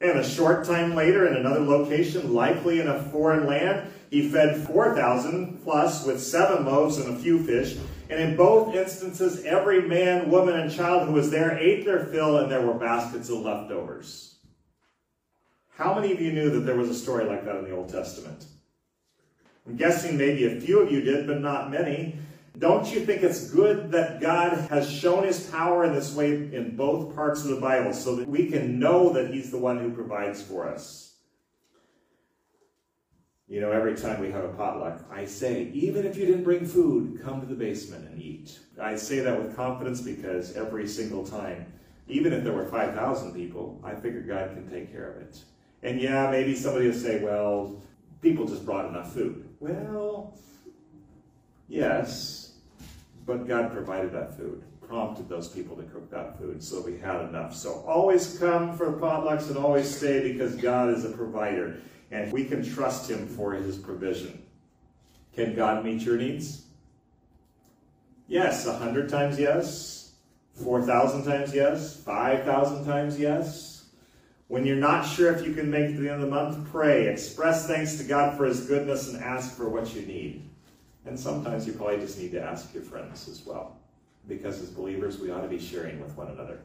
And 0.00 0.18
a 0.18 0.28
short 0.28 0.64
time 0.64 0.94
later, 0.94 1.26
in 1.26 1.36
another 1.36 1.60
location, 1.60 2.34
likely 2.34 2.80
in 2.80 2.88
a 2.88 3.02
foreign 3.04 3.46
land, 3.46 3.90
he 4.10 4.28
fed 4.28 4.66
4,000 4.66 5.62
plus 5.64 6.04
with 6.04 6.20
seven 6.20 6.66
loaves 6.66 6.98
and 6.98 7.16
a 7.16 7.18
few 7.18 7.42
fish. 7.42 7.76
And 8.10 8.20
in 8.20 8.36
both 8.36 8.74
instances, 8.74 9.44
every 9.44 9.82
man, 9.82 10.30
woman, 10.30 10.56
and 10.56 10.70
child 10.70 11.08
who 11.08 11.14
was 11.14 11.30
there 11.30 11.58
ate 11.58 11.84
their 11.84 12.04
fill, 12.06 12.38
and 12.38 12.50
there 12.50 12.66
were 12.66 12.74
baskets 12.74 13.30
of 13.30 13.38
leftovers. 13.38 14.36
How 15.76 15.94
many 15.94 16.12
of 16.12 16.20
you 16.20 16.32
knew 16.32 16.50
that 16.50 16.60
there 16.60 16.76
was 16.76 16.90
a 16.90 16.94
story 16.94 17.24
like 17.24 17.44
that 17.44 17.56
in 17.56 17.64
the 17.64 17.74
Old 17.74 17.88
Testament? 17.88 18.44
I'm 19.66 19.76
guessing 19.76 20.18
maybe 20.18 20.44
a 20.44 20.60
few 20.60 20.80
of 20.80 20.92
you 20.92 21.00
did, 21.00 21.26
but 21.26 21.40
not 21.40 21.70
many. 21.70 22.16
Don't 22.58 22.86
you 22.92 23.04
think 23.04 23.22
it's 23.22 23.50
good 23.50 23.90
that 23.90 24.20
God 24.20 24.68
has 24.70 24.88
shown 24.88 25.24
his 25.24 25.48
power 25.50 25.84
in 25.84 25.92
this 25.92 26.14
way 26.14 26.34
in 26.34 26.76
both 26.76 27.14
parts 27.14 27.42
of 27.42 27.50
the 27.50 27.60
Bible 27.60 27.92
so 27.92 28.14
that 28.16 28.28
we 28.28 28.50
can 28.50 28.78
know 28.78 29.12
that 29.12 29.32
he's 29.32 29.50
the 29.50 29.58
one 29.58 29.78
who 29.78 29.90
provides 29.90 30.40
for 30.42 30.68
us? 30.68 31.13
You 33.46 33.60
know, 33.60 33.72
every 33.72 33.94
time 33.94 34.20
we 34.20 34.30
have 34.30 34.44
a 34.44 34.48
potluck, 34.48 35.04
I 35.10 35.26
say, 35.26 35.64
even 35.74 36.06
if 36.06 36.16
you 36.16 36.24
didn't 36.24 36.44
bring 36.44 36.64
food, 36.64 37.20
come 37.22 37.40
to 37.42 37.46
the 37.46 37.54
basement 37.54 38.08
and 38.08 38.20
eat. 38.20 38.58
I 38.80 38.96
say 38.96 39.20
that 39.20 39.38
with 39.38 39.54
confidence 39.54 40.00
because 40.00 40.56
every 40.56 40.88
single 40.88 41.26
time, 41.26 41.66
even 42.08 42.32
if 42.32 42.42
there 42.42 42.54
were 42.54 42.64
5,000 42.64 43.34
people, 43.34 43.78
I 43.84 43.94
figure 43.94 44.22
God 44.22 44.54
can 44.54 44.68
take 44.70 44.90
care 44.90 45.10
of 45.12 45.22
it. 45.22 45.42
And 45.82 46.00
yeah, 46.00 46.30
maybe 46.30 46.54
somebody 46.54 46.86
will 46.86 46.94
say, 46.94 47.22
well, 47.22 47.82
people 48.22 48.46
just 48.46 48.64
brought 48.64 48.86
enough 48.86 49.12
food. 49.12 49.46
Well, 49.60 50.34
yes, 51.68 52.54
but 53.26 53.46
God 53.46 53.72
provided 53.72 54.10
that 54.12 54.34
food, 54.36 54.62
prompted 54.80 55.28
those 55.28 55.48
people 55.48 55.76
to 55.76 55.82
cook 55.82 56.10
that 56.10 56.38
food, 56.38 56.62
so 56.62 56.80
we 56.80 56.98
had 56.98 57.20
enough. 57.28 57.54
So 57.54 57.84
always 57.86 58.38
come 58.38 58.74
for 58.76 58.92
potlucks 58.94 59.48
and 59.48 59.58
always 59.58 59.94
stay 59.94 60.32
because 60.32 60.54
God 60.56 60.88
is 60.88 61.04
a 61.04 61.10
provider, 61.10 61.80
and 62.14 62.32
we 62.32 62.44
can 62.44 62.64
trust 62.64 63.10
Him 63.10 63.26
for 63.26 63.52
His 63.52 63.76
provision. 63.76 64.40
Can 65.34 65.54
God 65.54 65.84
meet 65.84 66.02
your 66.02 66.16
needs? 66.16 66.62
Yes, 68.28 68.66
a 68.66 68.72
hundred 68.72 69.08
times 69.08 69.38
yes, 69.38 70.12
four 70.52 70.80
thousand 70.82 71.24
times 71.24 71.52
yes, 71.52 71.96
five 71.96 72.44
thousand 72.44 72.86
times 72.86 73.18
yes. 73.18 73.86
When 74.46 74.64
you're 74.64 74.76
not 74.76 75.02
sure 75.02 75.34
if 75.34 75.44
you 75.44 75.54
can 75.54 75.70
make 75.70 75.90
it 75.90 75.94
to 75.94 76.00
the 76.00 76.12
end 76.12 76.22
of 76.22 76.30
the 76.30 76.34
month, 76.34 76.70
pray. 76.70 77.08
Express 77.08 77.66
thanks 77.66 77.96
to 77.96 78.04
God 78.04 78.36
for 78.36 78.44
His 78.44 78.60
goodness 78.60 79.12
and 79.12 79.22
ask 79.22 79.56
for 79.56 79.68
what 79.68 79.94
you 79.94 80.02
need. 80.02 80.48
And 81.06 81.18
sometimes 81.18 81.66
you 81.66 81.72
probably 81.72 81.98
just 81.98 82.18
need 82.18 82.30
to 82.32 82.42
ask 82.42 82.72
your 82.72 82.82
friends 82.82 83.28
as 83.28 83.44
well. 83.44 83.76
Because 84.28 84.62
as 84.62 84.70
believers, 84.70 85.18
we 85.18 85.30
ought 85.30 85.42
to 85.42 85.48
be 85.48 85.58
sharing 85.58 86.00
with 86.00 86.16
one 86.16 86.28
another. 86.28 86.60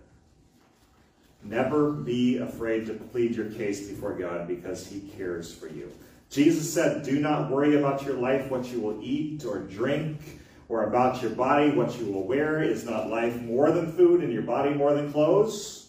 Never 1.43 1.91
be 1.91 2.37
afraid 2.37 2.85
to 2.87 2.93
plead 2.93 3.35
your 3.35 3.49
case 3.51 3.87
before 3.87 4.13
God 4.13 4.47
because 4.47 4.85
he 4.85 4.99
cares 5.17 5.53
for 5.53 5.67
you. 5.67 5.91
Jesus 6.29 6.71
said, 6.71 7.03
Do 7.03 7.19
not 7.19 7.49
worry 7.49 7.77
about 7.77 8.03
your 8.03 8.15
life, 8.15 8.49
what 8.51 8.71
you 8.71 8.81
will 8.81 8.99
eat 9.01 9.45
or 9.45 9.59
drink, 9.59 10.19
or 10.67 10.83
about 10.83 11.21
your 11.21 11.31
body, 11.31 11.71
what 11.71 11.97
you 11.97 12.05
will 12.05 12.27
wear. 12.27 12.61
Is 12.61 12.85
not 12.85 13.09
life 13.09 13.41
more 13.41 13.71
than 13.71 13.91
food 13.91 14.21
and 14.21 14.31
your 14.31 14.43
body 14.43 14.73
more 14.73 14.93
than 14.93 15.11
clothes? 15.11 15.79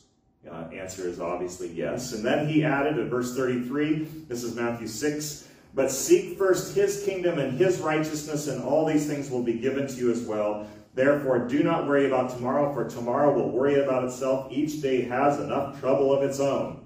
Uh, 0.50 0.64
answer 0.72 1.06
is 1.06 1.20
obviously 1.20 1.68
yes. 1.68 2.12
And 2.12 2.24
then 2.24 2.48
he 2.48 2.64
added 2.64 2.98
in 2.98 3.10
verse 3.10 3.36
33, 3.36 4.24
this 4.26 4.42
is 4.42 4.54
Matthew 4.54 4.86
6, 4.86 5.48
but 5.74 5.90
seek 5.90 6.38
first 6.38 6.74
his 6.74 7.04
kingdom 7.04 7.38
and 7.38 7.58
his 7.58 7.78
righteousness, 7.78 8.48
and 8.48 8.62
all 8.64 8.86
these 8.86 9.06
things 9.06 9.30
will 9.30 9.42
be 9.42 9.52
given 9.54 9.86
to 9.86 9.94
you 9.94 10.10
as 10.10 10.22
well. 10.22 10.66
Therefore, 10.94 11.38
do 11.46 11.62
not 11.62 11.86
worry 11.86 12.06
about 12.06 12.30
tomorrow, 12.30 12.72
for 12.74 12.88
tomorrow 12.88 13.32
will 13.32 13.50
worry 13.50 13.80
about 13.80 14.04
itself. 14.04 14.50
Each 14.50 14.82
day 14.82 15.02
has 15.02 15.38
enough 15.38 15.78
trouble 15.80 16.12
of 16.12 16.22
its 16.22 16.40
own. 16.40 16.84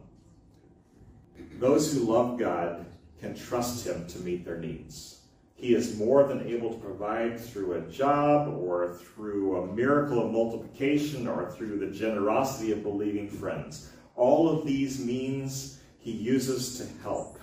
Those 1.59 1.93
who 1.93 2.01
love 2.01 2.38
God 2.38 2.85
can 3.21 3.35
trust 3.35 3.87
him 3.87 4.07
to 4.09 4.19
meet 4.19 4.45
their 4.45 4.59
needs. 4.59 5.21
He 5.55 5.75
is 5.75 5.97
more 5.97 6.25
than 6.25 6.47
able 6.47 6.75
to 6.75 6.79
provide 6.79 7.40
through 7.40 7.73
a 7.73 7.81
job 7.90 8.55
or 8.55 8.93
through 8.93 9.57
a 9.57 9.75
miracle 9.75 10.23
of 10.23 10.33
multiplication 10.33 11.27
or 11.27 11.51
through 11.53 11.79
the 11.79 11.87
generosity 11.87 12.73
of 12.73 12.83
believing 12.83 13.31
friends. 13.31 13.90
All 14.17 14.49
of 14.51 14.67
these 14.67 15.03
means 15.03 15.81
he 16.01 16.11
uses 16.12 16.77
to 16.79 17.03
help. 17.03 17.38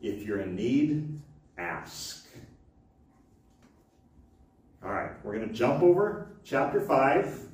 If 0.00 0.22
you're 0.22 0.40
in 0.40 0.56
need, 0.56 1.20
ask. 1.58 2.19
All 4.82 4.90
right, 4.90 5.10
we're 5.22 5.36
going 5.36 5.46
to 5.46 5.54
jump 5.54 5.82
over 5.82 6.28
chapter 6.42 6.80
5, 6.80 7.48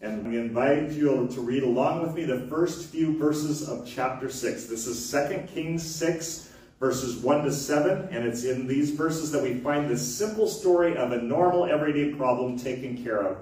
and 0.00 0.28
we 0.28 0.36
invite 0.36 0.90
you 0.90 1.28
to 1.32 1.40
read 1.40 1.62
along 1.62 2.02
with 2.02 2.14
me 2.16 2.24
the 2.24 2.48
first 2.48 2.88
few 2.88 3.16
verses 3.16 3.68
of 3.68 3.86
chapter 3.86 4.28
6. 4.28 4.66
This 4.66 4.88
is 4.88 5.12
2 5.12 5.46
Kings 5.46 5.84
6, 5.84 6.52
verses 6.80 7.22
1 7.22 7.44
to 7.44 7.52
7, 7.52 8.08
and 8.10 8.26
it's 8.26 8.42
in 8.42 8.66
these 8.66 8.90
verses 8.90 9.30
that 9.30 9.44
we 9.44 9.60
find 9.60 9.88
this 9.88 10.16
simple 10.16 10.48
story 10.48 10.96
of 10.96 11.12
a 11.12 11.22
normal 11.22 11.66
everyday 11.66 12.12
problem 12.16 12.58
taken 12.58 13.00
care 13.00 13.20
of 13.20 13.38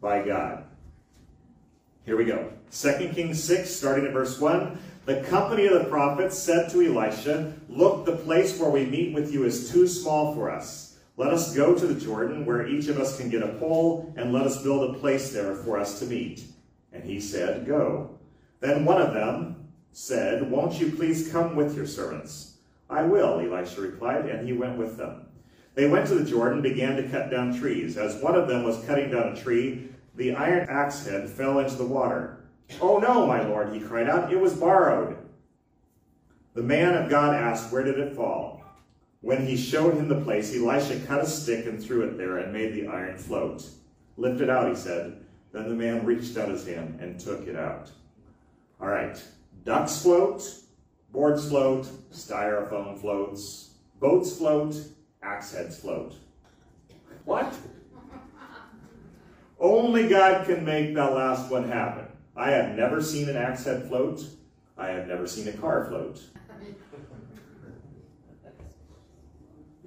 by 0.00 0.24
God. 0.24 0.64
Here 2.04 2.16
we 2.16 2.24
go. 2.24 2.50
2 2.72 3.12
Kings 3.14 3.40
6, 3.40 3.70
starting 3.70 4.04
at 4.04 4.12
verse 4.12 4.40
1. 4.40 4.76
The 5.04 5.22
company 5.22 5.66
of 5.66 5.80
the 5.80 5.88
prophets 5.88 6.36
said 6.36 6.70
to 6.72 6.82
Elisha, 6.84 7.52
Look, 7.68 8.04
the 8.04 8.16
place 8.16 8.58
where 8.58 8.70
we 8.70 8.84
meet 8.84 9.14
with 9.14 9.32
you 9.32 9.44
is 9.44 9.70
too 9.70 9.86
small 9.86 10.34
for 10.34 10.50
us. 10.50 10.93
Let 11.16 11.32
us 11.32 11.54
go 11.54 11.74
to 11.74 11.86
the 11.86 12.00
Jordan, 12.00 12.44
where 12.44 12.66
each 12.66 12.88
of 12.88 12.98
us 12.98 13.18
can 13.18 13.30
get 13.30 13.42
a 13.42 13.54
pole, 13.54 14.12
and 14.16 14.32
let 14.32 14.46
us 14.46 14.62
build 14.62 14.90
a 14.90 14.98
place 14.98 15.32
there 15.32 15.54
for 15.54 15.78
us 15.78 16.00
to 16.00 16.06
meet. 16.06 16.44
And 16.92 17.04
he 17.04 17.20
said, 17.20 17.66
Go. 17.66 18.18
Then 18.60 18.84
one 18.84 19.00
of 19.00 19.14
them 19.14 19.68
said, 19.92 20.50
Won't 20.50 20.80
you 20.80 20.90
please 20.90 21.30
come 21.30 21.54
with 21.54 21.76
your 21.76 21.86
servants? 21.86 22.56
I 22.90 23.02
will, 23.02 23.38
Elisha 23.40 23.80
replied, 23.80 24.26
and 24.26 24.46
he 24.46 24.52
went 24.52 24.76
with 24.76 24.96
them. 24.96 25.26
They 25.74 25.88
went 25.88 26.06
to 26.08 26.14
the 26.14 26.28
Jordan 26.28 26.62
began 26.62 26.96
to 26.96 27.08
cut 27.08 27.30
down 27.30 27.58
trees. 27.58 27.96
As 27.96 28.22
one 28.22 28.34
of 28.34 28.48
them 28.48 28.64
was 28.64 28.84
cutting 28.84 29.10
down 29.10 29.32
a 29.32 29.36
tree, 29.36 29.88
the 30.16 30.34
iron 30.34 30.68
axe 30.68 31.06
head 31.06 31.28
fell 31.28 31.58
into 31.58 31.74
the 31.76 31.86
water. 31.86 32.44
Oh 32.80 32.98
no, 32.98 33.26
my 33.26 33.46
lord, 33.46 33.72
he 33.72 33.80
cried 33.80 34.08
out, 34.08 34.32
it 34.32 34.40
was 34.40 34.54
borrowed. 34.54 35.16
The 36.54 36.62
man 36.62 36.94
of 36.94 37.10
God 37.10 37.34
asked, 37.34 37.72
Where 37.72 37.82
did 37.82 37.98
it 37.98 38.14
fall? 38.14 38.63
When 39.24 39.46
he 39.46 39.56
showed 39.56 39.94
him 39.94 40.08
the 40.08 40.20
place, 40.20 40.54
Elisha 40.54 41.00
cut 41.06 41.24
a 41.24 41.26
stick 41.26 41.64
and 41.64 41.82
threw 41.82 42.02
it 42.02 42.18
there 42.18 42.36
and 42.36 42.52
made 42.52 42.74
the 42.74 42.88
iron 42.88 43.16
float. 43.16 43.66
Lift 44.18 44.42
it 44.42 44.50
out, 44.50 44.68
he 44.68 44.74
said. 44.76 45.24
Then 45.50 45.66
the 45.66 45.74
man 45.74 46.04
reached 46.04 46.36
out 46.36 46.50
his 46.50 46.66
hand 46.66 47.00
and 47.00 47.18
took 47.18 47.46
it 47.46 47.56
out. 47.56 47.90
All 48.78 48.88
right, 48.88 49.18
ducks 49.64 50.02
float, 50.02 50.46
boards 51.10 51.48
float, 51.48 51.86
styrofoam 52.12 53.00
floats, 53.00 53.70
boats 53.98 54.36
float, 54.36 54.76
axe 55.22 55.54
heads 55.54 55.78
float. 55.78 56.16
What? 57.24 57.54
Only 59.58 60.06
God 60.06 60.44
can 60.44 60.66
make 60.66 60.94
that 60.96 61.14
last 61.14 61.50
one 61.50 61.66
happen. 61.66 62.08
I 62.36 62.50
have 62.50 62.76
never 62.76 63.00
seen 63.00 63.30
an 63.30 63.36
axe 63.36 63.64
head 63.64 63.88
float. 63.88 64.22
I 64.76 64.88
have 64.88 65.06
never 65.08 65.26
seen 65.26 65.48
a 65.48 65.52
car 65.52 65.86
float. 65.86 66.22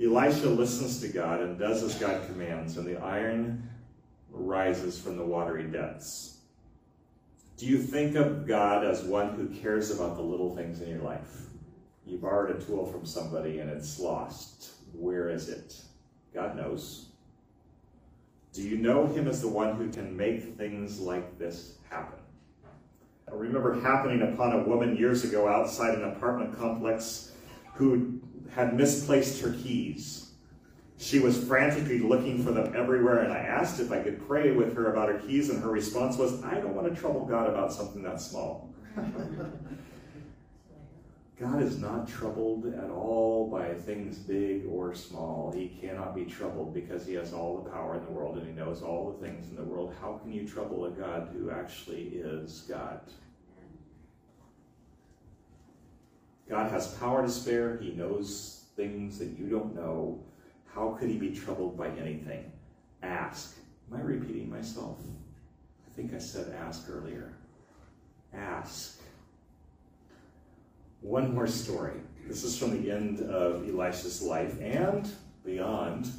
Elisha 0.01 0.49
listens 0.49 1.01
to 1.01 1.07
God 1.07 1.41
and 1.41 1.57
does 1.57 1.81
as 1.81 1.95
God 1.95 2.27
commands, 2.27 2.77
and 2.77 2.85
the 2.85 3.01
iron 3.01 3.67
rises 4.29 4.99
from 4.99 5.17
the 5.17 5.25
watery 5.25 5.63
depths. 5.63 6.37
Do 7.57 7.65
you 7.65 7.79
think 7.79 8.15
of 8.15 8.47
God 8.47 8.85
as 8.85 9.03
one 9.03 9.33
who 9.33 9.47
cares 9.47 9.89
about 9.89 10.15
the 10.15 10.21
little 10.21 10.55
things 10.55 10.81
in 10.81 10.89
your 10.89 11.01
life? 11.01 11.47
You 12.05 12.19
borrowed 12.19 12.55
a 12.55 12.63
tool 12.63 12.85
from 12.85 13.05
somebody 13.05 13.59
and 13.59 13.69
it's 13.69 13.99
lost. 13.99 14.73
Where 14.93 15.29
is 15.29 15.49
it? 15.49 15.81
God 16.33 16.55
knows. 16.55 17.07
Do 18.53 18.61
you 18.61 18.77
know 18.77 19.07
him 19.07 19.27
as 19.27 19.41
the 19.41 19.47
one 19.47 19.75
who 19.75 19.89
can 19.89 20.15
make 20.15 20.55
things 20.55 20.99
like 20.99 21.39
this 21.39 21.73
happen? 21.89 22.19
I 23.27 23.33
remember 23.33 23.79
happening 23.81 24.21
upon 24.21 24.53
a 24.53 24.63
woman 24.63 24.95
years 24.95 25.23
ago 25.23 25.47
outside 25.47 25.95
an 25.95 26.03
apartment 26.03 26.57
complex 26.57 27.33
who 27.73 28.21
had 28.53 28.75
misplaced 28.75 29.41
her 29.41 29.51
keys. 29.51 30.31
She 30.97 31.19
was 31.19 31.37
frantically 31.43 31.99
looking 31.99 32.43
for 32.43 32.51
them 32.51 32.73
everywhere, 32.75 33.19
and 33.19 33.31
I 33.31 33.37
asked 33.37 33.79
if 33.79 33.91
I 33.91 33.99
could 34.01 34.25
pray 34.27 34.51
with 34.51 34.75
her 34.75 34.91
about 34.91 35.09
her 35.09 35.19
keys, 35.19 35.49
and 35.49 35.61
her 35.61 35.69
response 35.69 36.17
was, 36.17 36.43
I 36.43 36.55
don't 36.55 36.73
want 36.73 36.93
to 36.93 36.99
trouble 36.99 37.25
God 37.25 37.49
about 37.49 37.71
something 37.71 38.01
that 38.03 38.19
small. 38.19 38.73
God 41.39 41.61
is 41.61 41.77
not 41.77 42.07
troubled 42.07 42.65
at 42.65 42.89
all 42.89 43.47
by 43.47 43.71
things 43.75 44.17
big 44.17 44.65
or 44.67 44.95
small. 44.95 45.51
He 45.51 45.67
cannot 45.79 46.15
be 46.15 46.25
troubled 46.25 46.73
because 46.73 47.05
he 47.05 47.13
has 47.13 47.31
all 47.31 47.61
the 47.61 47.69
power 47.69 47.95
in 47.95 48.03
the 48.05 48.11
world 48.11 48.37
and 48.37 48.47
he 48.47 48.53
knows 48.53 48.81
all 48.81 49.11
the 49.11 49.23
things 49.23 49.47
in 49.51 49.55
the 49.55 49.63
world. 49.63 49.93
How 50.01 50.13
can 50.17 50.33
you 50.33 50.47
trouble 50.47 50.85
a 50.85 50.89
God 50.89 51.29
who 51.31 51.51
actually 51.51 52.05
is 52.15 52.61
God? 52.67 53.01
God 56.49 56.71
has 56.71 56.93
power 56.95 57.23
to 57.23 57.29
spare. 57.29 57.77
He 57.77 57.91
knows 57.91 58.65
things 58.75 59.19
that 59.19 59.37
you 59.37 59.47
don't 59.47 59.75
know. 59.75 60.23
How 60.73 60.91
could 60.99 61.09
he 61.09 61.17
be 61.17 61.35
troubled 61.35 61.77
by 61.77 61.89
anything? 61.89 62.51
Ask. 63.03 63.57
Am 63.91 63.97
I 63.97 64.01
repeating 64.01 64.49
myself? 64.49 64.97
I 65.85 65.93
think 65.95 66.13
I 66.13 66.19
said 66.19 66.55
ask 66.55 66.87
earlier. 66.89 67.33
Ask. 68.33 68.99
One 71.01 71.33
more 71.33 71.47
story. 71.47 71.99
This 72.27 72.43
is 72.43 72.57
from 72.57 72.81
the 72.81 72.91
end 72.91 73.21
of 73.21 73.67
Elisha's 73.67 74.21
life 74.21 74.59
and 74.61 75.09
beyond. 75.45 76.09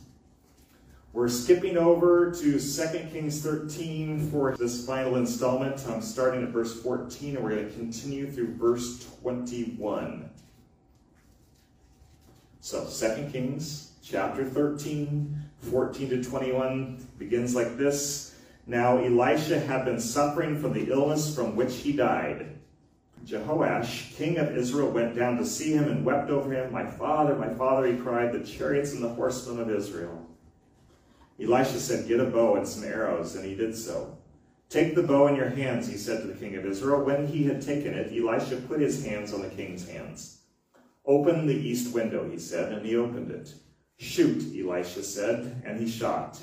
We're 1.18 1.26
skipping 1.26 1.76
over 1.76 2.30
to 2.30 2.60
2 2.60 3.08
Kings 3.10 3.42
13 3.42 4.30
for 4.30 4.56
this 4.56 4.86
final 4.86 5.16
installment. 5.16 5.84
I'm 5.88 6.00
starting 6.00 6.44
at 6.44 6.50
verse 6.50 6.80
14 6.80 7.34
and 7.34 7.44
we're 7.44 7.56
going 7.56 7.66
to 7.66 7.74
continue 7.74 8.30
through 8.30 8.54
verse 8.54 9.04
21. 9.20 10.30
So 12.60 12.86
2 12.86 13.30
Kings 13.32 13.94
chapter 14.00 14.44
13, 14.44 15.36
14 15.62 16.08
to 16.08 16.22
21 16.22 17.08
begins 17.18 17.52
like 17.52 17.76
this. 17.76 18.36
Now 18.68 18.98
Elisha 18.98 19.58
had 19.58 19.84
been 19.84 19.98
suffering 19.98 20.56
from 20.60 20.72
the 20.72 20.88
illness 20.88 21.34
from 21.34 21.56
which 21.56 21.74
he 21.78 21.94
died. 21.94 22.46
Jehoash, 23.26 24.14
king 24.14 24.38
of 24.38 24.56
Israel, 24.56 24.92
went 24.92 25.16
down 25.16 25.36
to 25.38 25.44
see 25.44 25.72
him 25.72 25.88
and 25.90 26.04
wept 26.04 26.30
over 26.30 26.52
him. 26.52 26.72
My 26.72 26.88
father, 26.88 27.34
my 27.34 27.52
father, 27.54 27.88
he 27.88 27.98
cried, 27.98 28.32
the 28.32 28.46
chariots 28.46 28.92
and 28.92 29.02
the 29.02 29.08
horsemen 29.08 29.58
of 29.58 29.68
Israel. 29.68 30.27
Elisha 31.40 31.78
said, 31.78 32.08
Get 32.08 32.20
a 32.20 32.24
bow 32.24 32.56
and 32.56 32.66
some 32.66 32.84
arrows, 32.84 33.34
and 33.36 33.44
he 33.44 33.54
did 33.54 33.76
so. 33.76 34.18
Take 34.68 34.94
the 34.94 35.02
bow 35.02 35.28
in 35.28 35.36
your 35.36 35.48
hands, 35.48 35.88
he 35.88 35.96
said 35.96 36.20
to 36.20 36.26
the 36.26 36.34
king 36.34 36.56
of 36.56 36.66
Israel. 36.66 37.04
When 37.04 37.26
he 37.26 37.44
had 37.44 37.62
taken 37.62 37.94
it, 37.94 38.12
Elisha 38.12 38.56
put 38.56 38.80
his 38.80 39.04
hands 39.04 39.32
on 39.32 39.42
the 39.42 39.48
king's 39.48 39.88
hands. 39.88 40.40
Open 41.06 41.46
the 41.46 41.54
east 41.54 41.94
window, 41.94 42.28
he 42.28 42.38
said, 42.38 42.72
and 42.72 42.84
he 42.84 42.96
opened 42.96 43.30
it. 43.30 43.54
Shoot, 43.96 44.44
Elisha 44.54 45.02
said, 45.02 45.62
and 45.64 45.80
he 45.80 45.88
shot. 45.88 46.38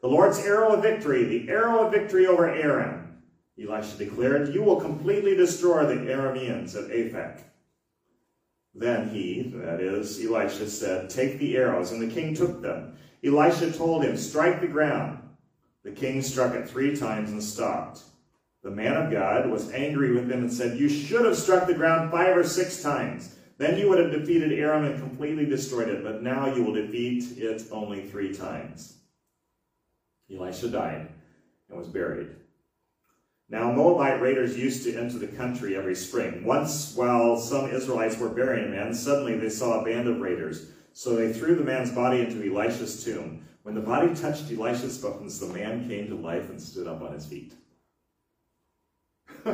The 0.00 0.08
Lord's 0.08 0.40
arrow 0.40 0.72
of 0.72 0.82
victory, 0.82 1.24
the 1.24 1.48
arrow 1.48 1.86
of 1.86 1.92
victory 1.92 2.26
over 2.26 2.50
Aram. 2.50 3.22
Elisha 3.62 3.96
declared, 3.96 4.52
You 4.52 4.62
will 4.62 4.80
completely 4.80 5.36
destroy 5.36 5.86
the 5.86 6.10
Arameans 6.10 6.74
at 6.74 6.90
Aphek. 6.90 7.42
Then 8.74 9.10
he, 9.10 9.52
that 9.54 9.80
is, 9.80 10.24
Elisha 10.24 10.68
said, 10.68 11.10
Take 11.10 11.38
the 11.38 11.56
arrows, 11.56 11.92
and 11.92 12.02
the 12.02 12.12
king 12.12 12.34
took 12.34 12.60
them. 12.60 12.96
Elisha 13.24 13.72
told 13.72 14.04
him, 14.04 14.16
Strike 14.16 14.60
the 14.60 14.66
ground. 14.66 15.18
The 15.84 15.92
king 15.92 16.22
struck 16.22 16.54
it 16.54 16.68
three 16.68 16.96
times 16.96 17.30
and 17.30 17.42
stopped. 17.42 18.02
The 18.62 18.70
man 18.70 18.96
of 18.96 19.10
God 19.10 19.50
was 19.50 19.72
angry 19.72 20.12
with 20.12 20.30
him 20.30 20.40
and 20.40 20.52
said, 20.52 20.78
You 20.78 20.88
should 20.88 21.24
have 21.24 21.36
struck 21.36 21.66
the 21.66 21.74
ground 21.74 22.10
five 22.10 22.36
or 22.36 22.44
six 22.44 22.82
times. 22.82 23.34
Then 23.58 23.78
you 23.78 23.88
would 23.88 23.98
have 23.98 24.12
defeated 24.12 24.52
Aram 24.52 24.84
and 24.84 24.98
completely 24.98 25.46
destroyed 25.46 25.88
it, 25.88 26.02
but 26.02 26.22
now 26.22 26.54
you 26.54 26.62
will 26.62 26.74
defeat 26.74 27.38
it 27.38 27.62
only 27.70 28.08
three 28.08 28.34
times. 28.34 28.94
Elisha 30.32 30.68
died 30.68 31.08
and 31.68 31.78
was 31.78 31.88
buried. 31.88 32.30
Now, 33.48 33.70
Moabite 33.70 34.22
raiders 34.22 34.56
used 34.56 34.82
to 34.84 34.96
enter 34.96 35.18
the 35.18 35.26
country 35.26 35.76
every 35.76 35.94
spring. 35.94 36.42
Once, 36.42 36.94
while 36.96 37.36
some 37.36 37.68
Israelites 37.70 38.16
were 38.16 38.30
burying 38.30 38.66
a 38.66 38.68
man, 38.68 38.94
suddenly 38.94 39.36
they 39.36 39.50
saw 39.50 39.80
a 39.80 39.84
band 39.84 40.08
of 40.08 40.20
raiders. 40.20 40.70
So 40.92 41.16
they 41.16 41.32
threw 41.32 41.54
the 41.54 41.64
man's 41.64 41.90
body 41.90 42.20
into 42.20 42.42
Elisha's 42.42 43.02
tomb. 43.04 43.46
When 43.62 43.74
the 43.74 43.80
body 43.80 44.14
touched 44.14 44.50
Elisha's 44.50 44.98
bones, 44.98 45.38
the 45.38 45.46
man 45.46 45.88
came 45.88 46.08
to 46.08 46.14
life 46.14 46.50
and 46.50 46.60
stood 46.60 46.86
up 46.86 47.00
on 47.00 47.12
his 47.12 47.26
feet. 47.26 47.54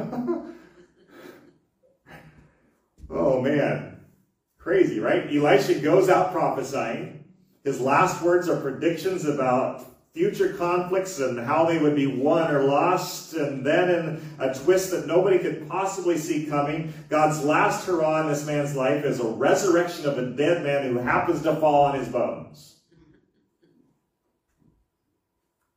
oh, 3.10 3.40
man. 3.40 4.00
Crazy, 4.58 4.98
right? 4.98 5.26
Elisha 5.32 5.78
goes 5.80 6.08
out 6.08 6.32
prophesying. 6.32 7.24
His 7.64 7.80
last 7.80 8.22
words 8.22 8.48
are 8.48 8.60
predictions 8.60 9.24
about 9.24 9.84
future 10.18 10.54
conflicts 10.54 11.20
and 11.20 11.38
how 11.38 11.64
they 11.64 11.78
would 11.78 11.94
be 11.94 12.08
won 12.08 12.52
or 12.52 12.64
lost. 12.64 13.34
And 13.34 13.64
then, 13.64 13.88
in 13.88 14.34
a 14.40 14.52
twist 14.52 14.90
that 14.90 15.06
nobody 15.06 15.38
could 15.38 15.68
possibly 15.68 16.18
see 16.18 16.46
coming, 16.46 16.92
God's 17.08 17.44
last 17.44 17.86
hurrah 17.86 18.22
in 18.22 18.26
this 18.26 18.44
man's 18.44 18.74
life 18.74 19.04
is 19.04 19.20
a 19.20 19.28
resurrection 19.28 20.06
of 20.06 20.18
a 20.18 20.30
dead 20.32 20.64
man 20.64 20.88
who 20.88 20.98
happens 20.98 21.42
to 21.42 21.54
fall 21.60 21.84
on 21.84 21.94
his 21.94 22.08
bones. 22.08 22.80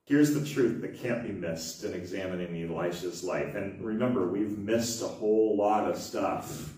Here's 0.05 0.33
the 0.33 0.43
truth 0.43 0.81
that 0.81 0.99
can't 0.99 1.21
be 1.21 1.31
missed 1.31 1.83
in 1.83 1.93
examining 1.93 2.67
Elisha's 2.67 3.23
life. 3.23 3.53
And 3.53 3.79
remember, 3.85 4.27
we've 4.27 4.57
missed 4.57 5.03
a 5.03 5.07
whole 5.07 5.55
lot 5.55 5.87
of 5.87 5.97
stuff. 5.97 6.73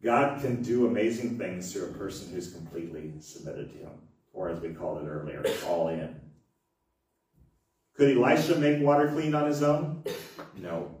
God 0.00 0.40
can 0.40 0.62
do 0.62 0.86
amazing 0.86 1.38
things 1.38 1.72
through 1.72 1.86
a 1.86 1.92
person 1.94 2.32
who's 2.32 2.52
completely 2.52 3.14
submitted 3.18 3.72
to 3.72 3.78
him 3.78 4.07
or 4.32 4.48
as 4.50 4.60
we 4.60 4.70
called 4.70 5.02
it 5.02 5.08
earlier, 5.08 5.44
all 5.66 5.88
in. 5.88 6.20
Could 7.94 8.16
Elisha 8.16 8.56
make 8.56 8.80
water 8.80 9.08
clean 9.08 9.34
on 9.34 9.46
his 9.46 9.62
own? 9.62 10.04
No. 10.56 10.94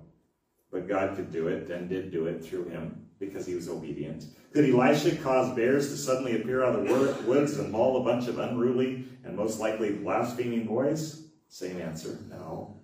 But 0.70 0.88
God 0.88 1.16
could 1.16 1.32
do 1.32 1.48
it 1.48 1.70
and 1.70 1.88
did 1.88 2.10
do 2.10 2.26
it 2.26 2.44
through 2.44 2.64
him 2.64 3.06
because 3.18 3.46
he 3.46 3.54
was 3.54 3.68
obedient. 3.68 4.24
Could 4.52 4.68
Elisha 4.68 5.16
cause 5.16 5.54
bears 5.54 5.90
to 5.90 5.96
suddenly 5.96 6.40
appear 6.40 6.64
out 6.64 6.74
of 6.74 6.86
the 6.86 7.22
woods 7.26 7.58
and 7.58 7.70
maul 7.70 8.00
a 8.00 8.04
bunch 8.04 8.28
of 8.28 8.38
unruly 8.38 9.04
and 9.24 9.36
most 9.36 9.60
likely 9.60 9.92
blaspheming 9.92 10.66
boys? 10.66 11.26
Same 11.48 11.80
answer, 11.80 12.18
no. 12.28 12.80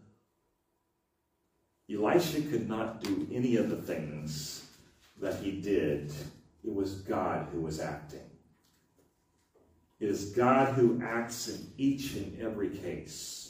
Elisha 1.93 2.41
could 2.43 2.69
not 2.69 3.03
do 3.03 3.27
any 3.31 3.57
of 3.57 3.69
the 3.69 3.77
things 3.77 4.67
that 5.21 5.41
he 5.41 5.61
did. 5.61 6.13
It 6.65 6.75
was 6.75 6.95
God 7.03 7.49
who 7.53 7.61
was 7.61 7.79
acting. 7.79 8.24
It 10.01 10.09
is 10.09 10.31
God 10.31 10.75
who 10.75 11.01
acts 11.03 11.49
in 11.49 11.73
each 11.77 12.15
and 12.15 12.41
every 12.41 12.71
case. 12.71 13.45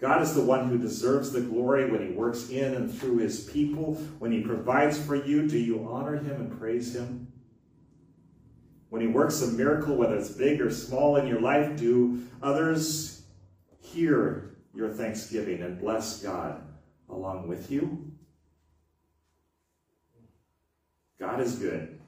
God 0.00 0.22
is 0.22 0.34
the 0.34 0.42
one 0.42 0.68
who 0.68 0.76
deserves 0.76 1.30
the 1.30 1.40
glory 1.40 1.90
when 1.90 2.06
he 2.06 2.12
works 2.12 2.50
in 2.50 2.74
and 2.74 2.92
through 2.92 3.18
his 3.18 3.44
people. 3.44 3.94
When 4.18 4.32
he 4.32 4.42
provides 4.42 4.98
for 4.98 5.14
you, 5.14 5.46
do 5.48 5.58
you 5.58 5.86
honor 5.88 6.16
him 6.16 6.40
and 6.40 6.58
praise 6.58 6.94
him? 6.94 7.32
When 8.88 9.00
he 9.00 9.08
works 9.08 9.42
a 9.42 9.48
miracle, 9.48 9.96
whether 9.96 10.16
it's 10.16 10.30
big 10.30 10.60
or 10.60 10.70
small 10.70 11.16
in 11.16 11.26
your 11.26 11.40
life, 11.40 11.76
do 11.76 12.22
others 12.42 13.22
hear 13.80 14.56
your 14.74 14.90
thanksgiving 14.90 15.62
and 15.62 15.80
bless 15.80 16.22
God 16.22 16.62
along 17.08 17.48
with 17.48 17.70
you? 17.70 18.12
God 21.18 21.40
is 21.40 21.54
good. 21.56 22.00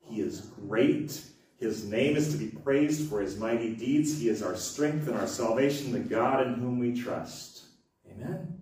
He 0.00 0.20
is 0.20 0.40
great 0.40 1.20
his 1.62 1.84
name 1.84 2.16
is 2.16 2.32
to 2.32 2.36
be 2.36 2.48
praised 2.48 3.08
for 3.08 3.20
his 3.20 3.38
mighty 3.38 3.76
deeds. 3.76 4.18
He 4.18 4.28
is 4.28 4.42
our 4.42 4.56
strength 4.56 5.06
and 5.06 5.16
our 5.16 5.28
salvation, 5.28 5.92
the 5.92 6.00
God 6.00 6.44
in 6.44 6.54
whom 6.54 6.80
we 6.80 7.00
trust. 7.00 7.66
Amen. 8.10 8.60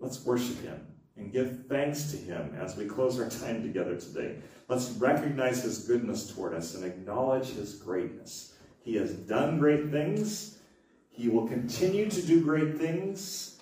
Let's 0.00 0.24
worship 0.24 0.60
him 0.60 0.84
and 1.16 1.32
give 1.32 1.66
thanks 1.68 2.10
to 2.10 2.16
him 2.16 2.56
as 2.60 2.76
we 2.76 2.86
close 2.86 3.20
our 3.20 3.30
time 3.30 3.62
together 3.62 3.94
today. 3.94 4.38
Let's 4.68 4.90
recognize 4.90 5.62
his 5.62 5.86
goodness 5.86 6.34
toward 6.34 6.52
us 6.52 6.74
and 6.74 6.84
acknowledge 6.84 7.50
his 7.50 7.76
greatness. 7.76 8.54
He 8.82 8.96
has 8.96 9.12
done 9.12 9.60
great 9.60 9.92
things. 9.92 10.58
He 11.10 11.28
will 11.28 11.46
continue 11.46 12.10
to 12.10 12.22
do 12.22 12.42
great 12.42 12.76
things. 12.76 13.60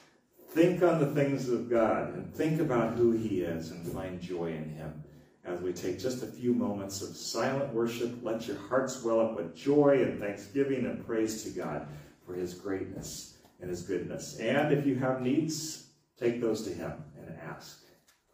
Think 0.48 0.82
on 0.82 1.00
the 1.00 1.14
things 1.14 1.50
of 1.50 1.68
God 1.68 2.14
and 2.14 2.34
think 2.34 2.60
about 2.60 2.96
who 2.96 3.12
he 3.12 3.42
is 3.42 3.70
and 3.70 3.86
find 3.86 4.20
joy 4.22 4.46
in 4.46 4.70
him 4.70 5.04
as 5.44 5.60
we 5.60 5.72
take 5.72 5.98
just 5.98 6.22
a 6.22 6.26
few 6.26 6.54
moments 6.54 7.02
of 7.02 7.16
silent 7.16 7.72
worship. 7.74 8.12
Let 8.22 8.46
your 8.46 8.58
hearts 8.68 9.02
well 9.02 9.20
up 9.20 9.36
with 9.36 9.56
joy 9.56 10.02
and 10.02 10.20
thanksgiving 10.20 10.86
and 10.86 11.04
praise 11.04 11.42
to 11.44 11.50
God 11.50 11.88
for 12.24 12.34
his 12.34 12.54
greatness 12.54 13.38
and 13.60 13.68
his 13.68 13.82
goodness. 13.82 14.38
And 14.38 14.72
if 14.72 14.86
you 14.86 14.96
have 14.96 15.20
needs, 15.20 15.88
take 16.18 16.40
those 16.40 16.62
to 16.64 16.74
him 16.74 16.92
and 17.16 17.36
ask. 17.40 17.80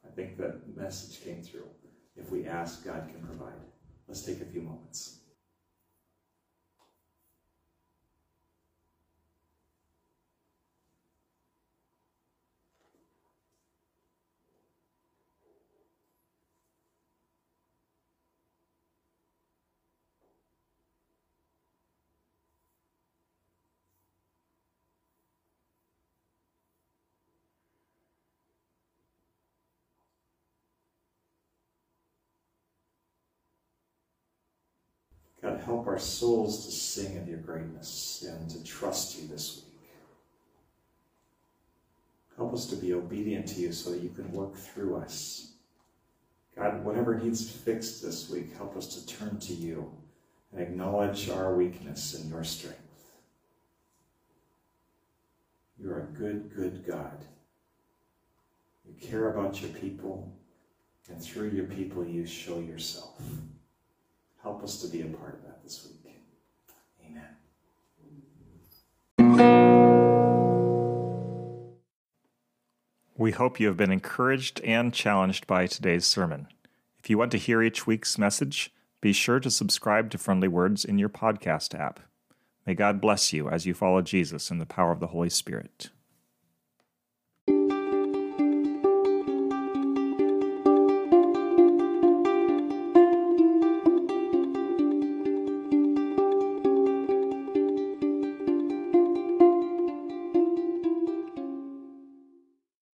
I 0.05 0.11
think 0.14 0.37
that 0.38 0.77
message 0.77 1.23
came 1.23 1.42
through. 1.42 1.68
If 2.16 2.31
we 2.31 2.47
ask, 2.47 2.85
God 2.85 3.09
can 3.11 3.23
provide. 3.23 3.53
Let's 4.07 4.23
take 4.23 4.40
a 4.40 4.44
few 4.44 4.62
moments. 4.62 5.18
God, 35.40 35.58
help 35.68 35.87
our 35.87 35.98
souls 35.98 36.64
to 36.64 36.72
sing 36.72 37.18
of 37.18 37.28
your 37.28 37.38
greatness 37.38 38.24
and 38.26 38.48
to 38.48 38.64
trust 38.64 39.20
you 39.20 39.28
this 39.28 39.57
week. 39.57 39.90
Help 42.38 42.54
us 42.54 42.64
to 42.64 42.76
be 42.76 42.94
obedient 42.94 43.46
to 43.46 43.61
you 43.61 43.70
so 43.70 43.90
that 43.90 44.00
you 44.00 44.09
can 44.09 44.33
work 44.33 44.57
through 44.57 44.96
us. 44.96 45.52
God, 46.57 46.83
whatever 46.83 47.18
needs 47.18 47.50
fixed 47.50 48.02
this 48.02 48.31
week, 48.31 48.57
help 48.57 48.78
us 48.78 48.87
to 48.94 49.07
turn 49.07 49.38
to 49.40 49.52
you 49.52 49.92
and 50.52 50.62
acknowledge 50.62 51.28
our 51.28 51.54
weakness 51.54 52.14
and 52.14 52.31
your 52.31 52.44
strength. 52.44 52.78
You're 55.78 56.00
a 56.00 56.18
good, 56.18 56.50
good 56.57 56.87
God. 56.87 57.26
You 58.87 58.94
care 59.07 59.31
about 59.31 59.61
your 59.61 59.70
people, 59.72 60.33
and 61.11 61.22
through 61.22 61.50
your 61.50 61.66
people, 61.66 62.07
you 62.07 62.24
show 62.24 62.59
yourself. 62.59 63.20
Help 64.42 64.62
us 64.62 64.81
to 64.83 64.88
be 64.88 65.03
a 65.03 65.07
part 65.07 65.35
of 65.35 65.42
that 65.42 65.62
this 65.62 65.87
week. 65.87 65.94
Amen. 67.05 67.37
We 73.16 73.33
hope 73.33 73.59
you 73.59 73.66
have 73.66 73.77
been 73.77 73.90
encouraged 73.90 74.61
and 74.61 74.94
challenged 74.94 75.46
by 75.46 75.66
today's 75.66 76.07
sermon. 76.07 76.46
If 76.98 77.11
you 77.11 77.18
want 77.18 77.33
to 77.33 77.38
hear 77.38 77.62
each 77.62 77.87
week's 77.87 78.16
message, 78.16 78.72
be 79.01 79.12
sure 79.12 79.40
to 79.40 79.51
subscribe 79.51 80.11
to 80.11 80.18
Friendly 80.18 80.48
Words 80.48 80.85
in 80.85 80.98
your 80.98 81.09
podcast 81.09 81.79
app. 81.79 82.01
May 82.66 82.74
God 82.74 83.01
bless 83.01 83.33
you 83.33 83.48
as 83.48 83.66
you 83.66 83.74
follow 83.74 84.03
Jesus 84.03 84.51
in 84.51 84.59
the 84.59 84.66
power 84.66 84.92
of 84.92 85.01
the 85.01 85.09
Holy 85.09 85.31
Spirit. 85.31 85.90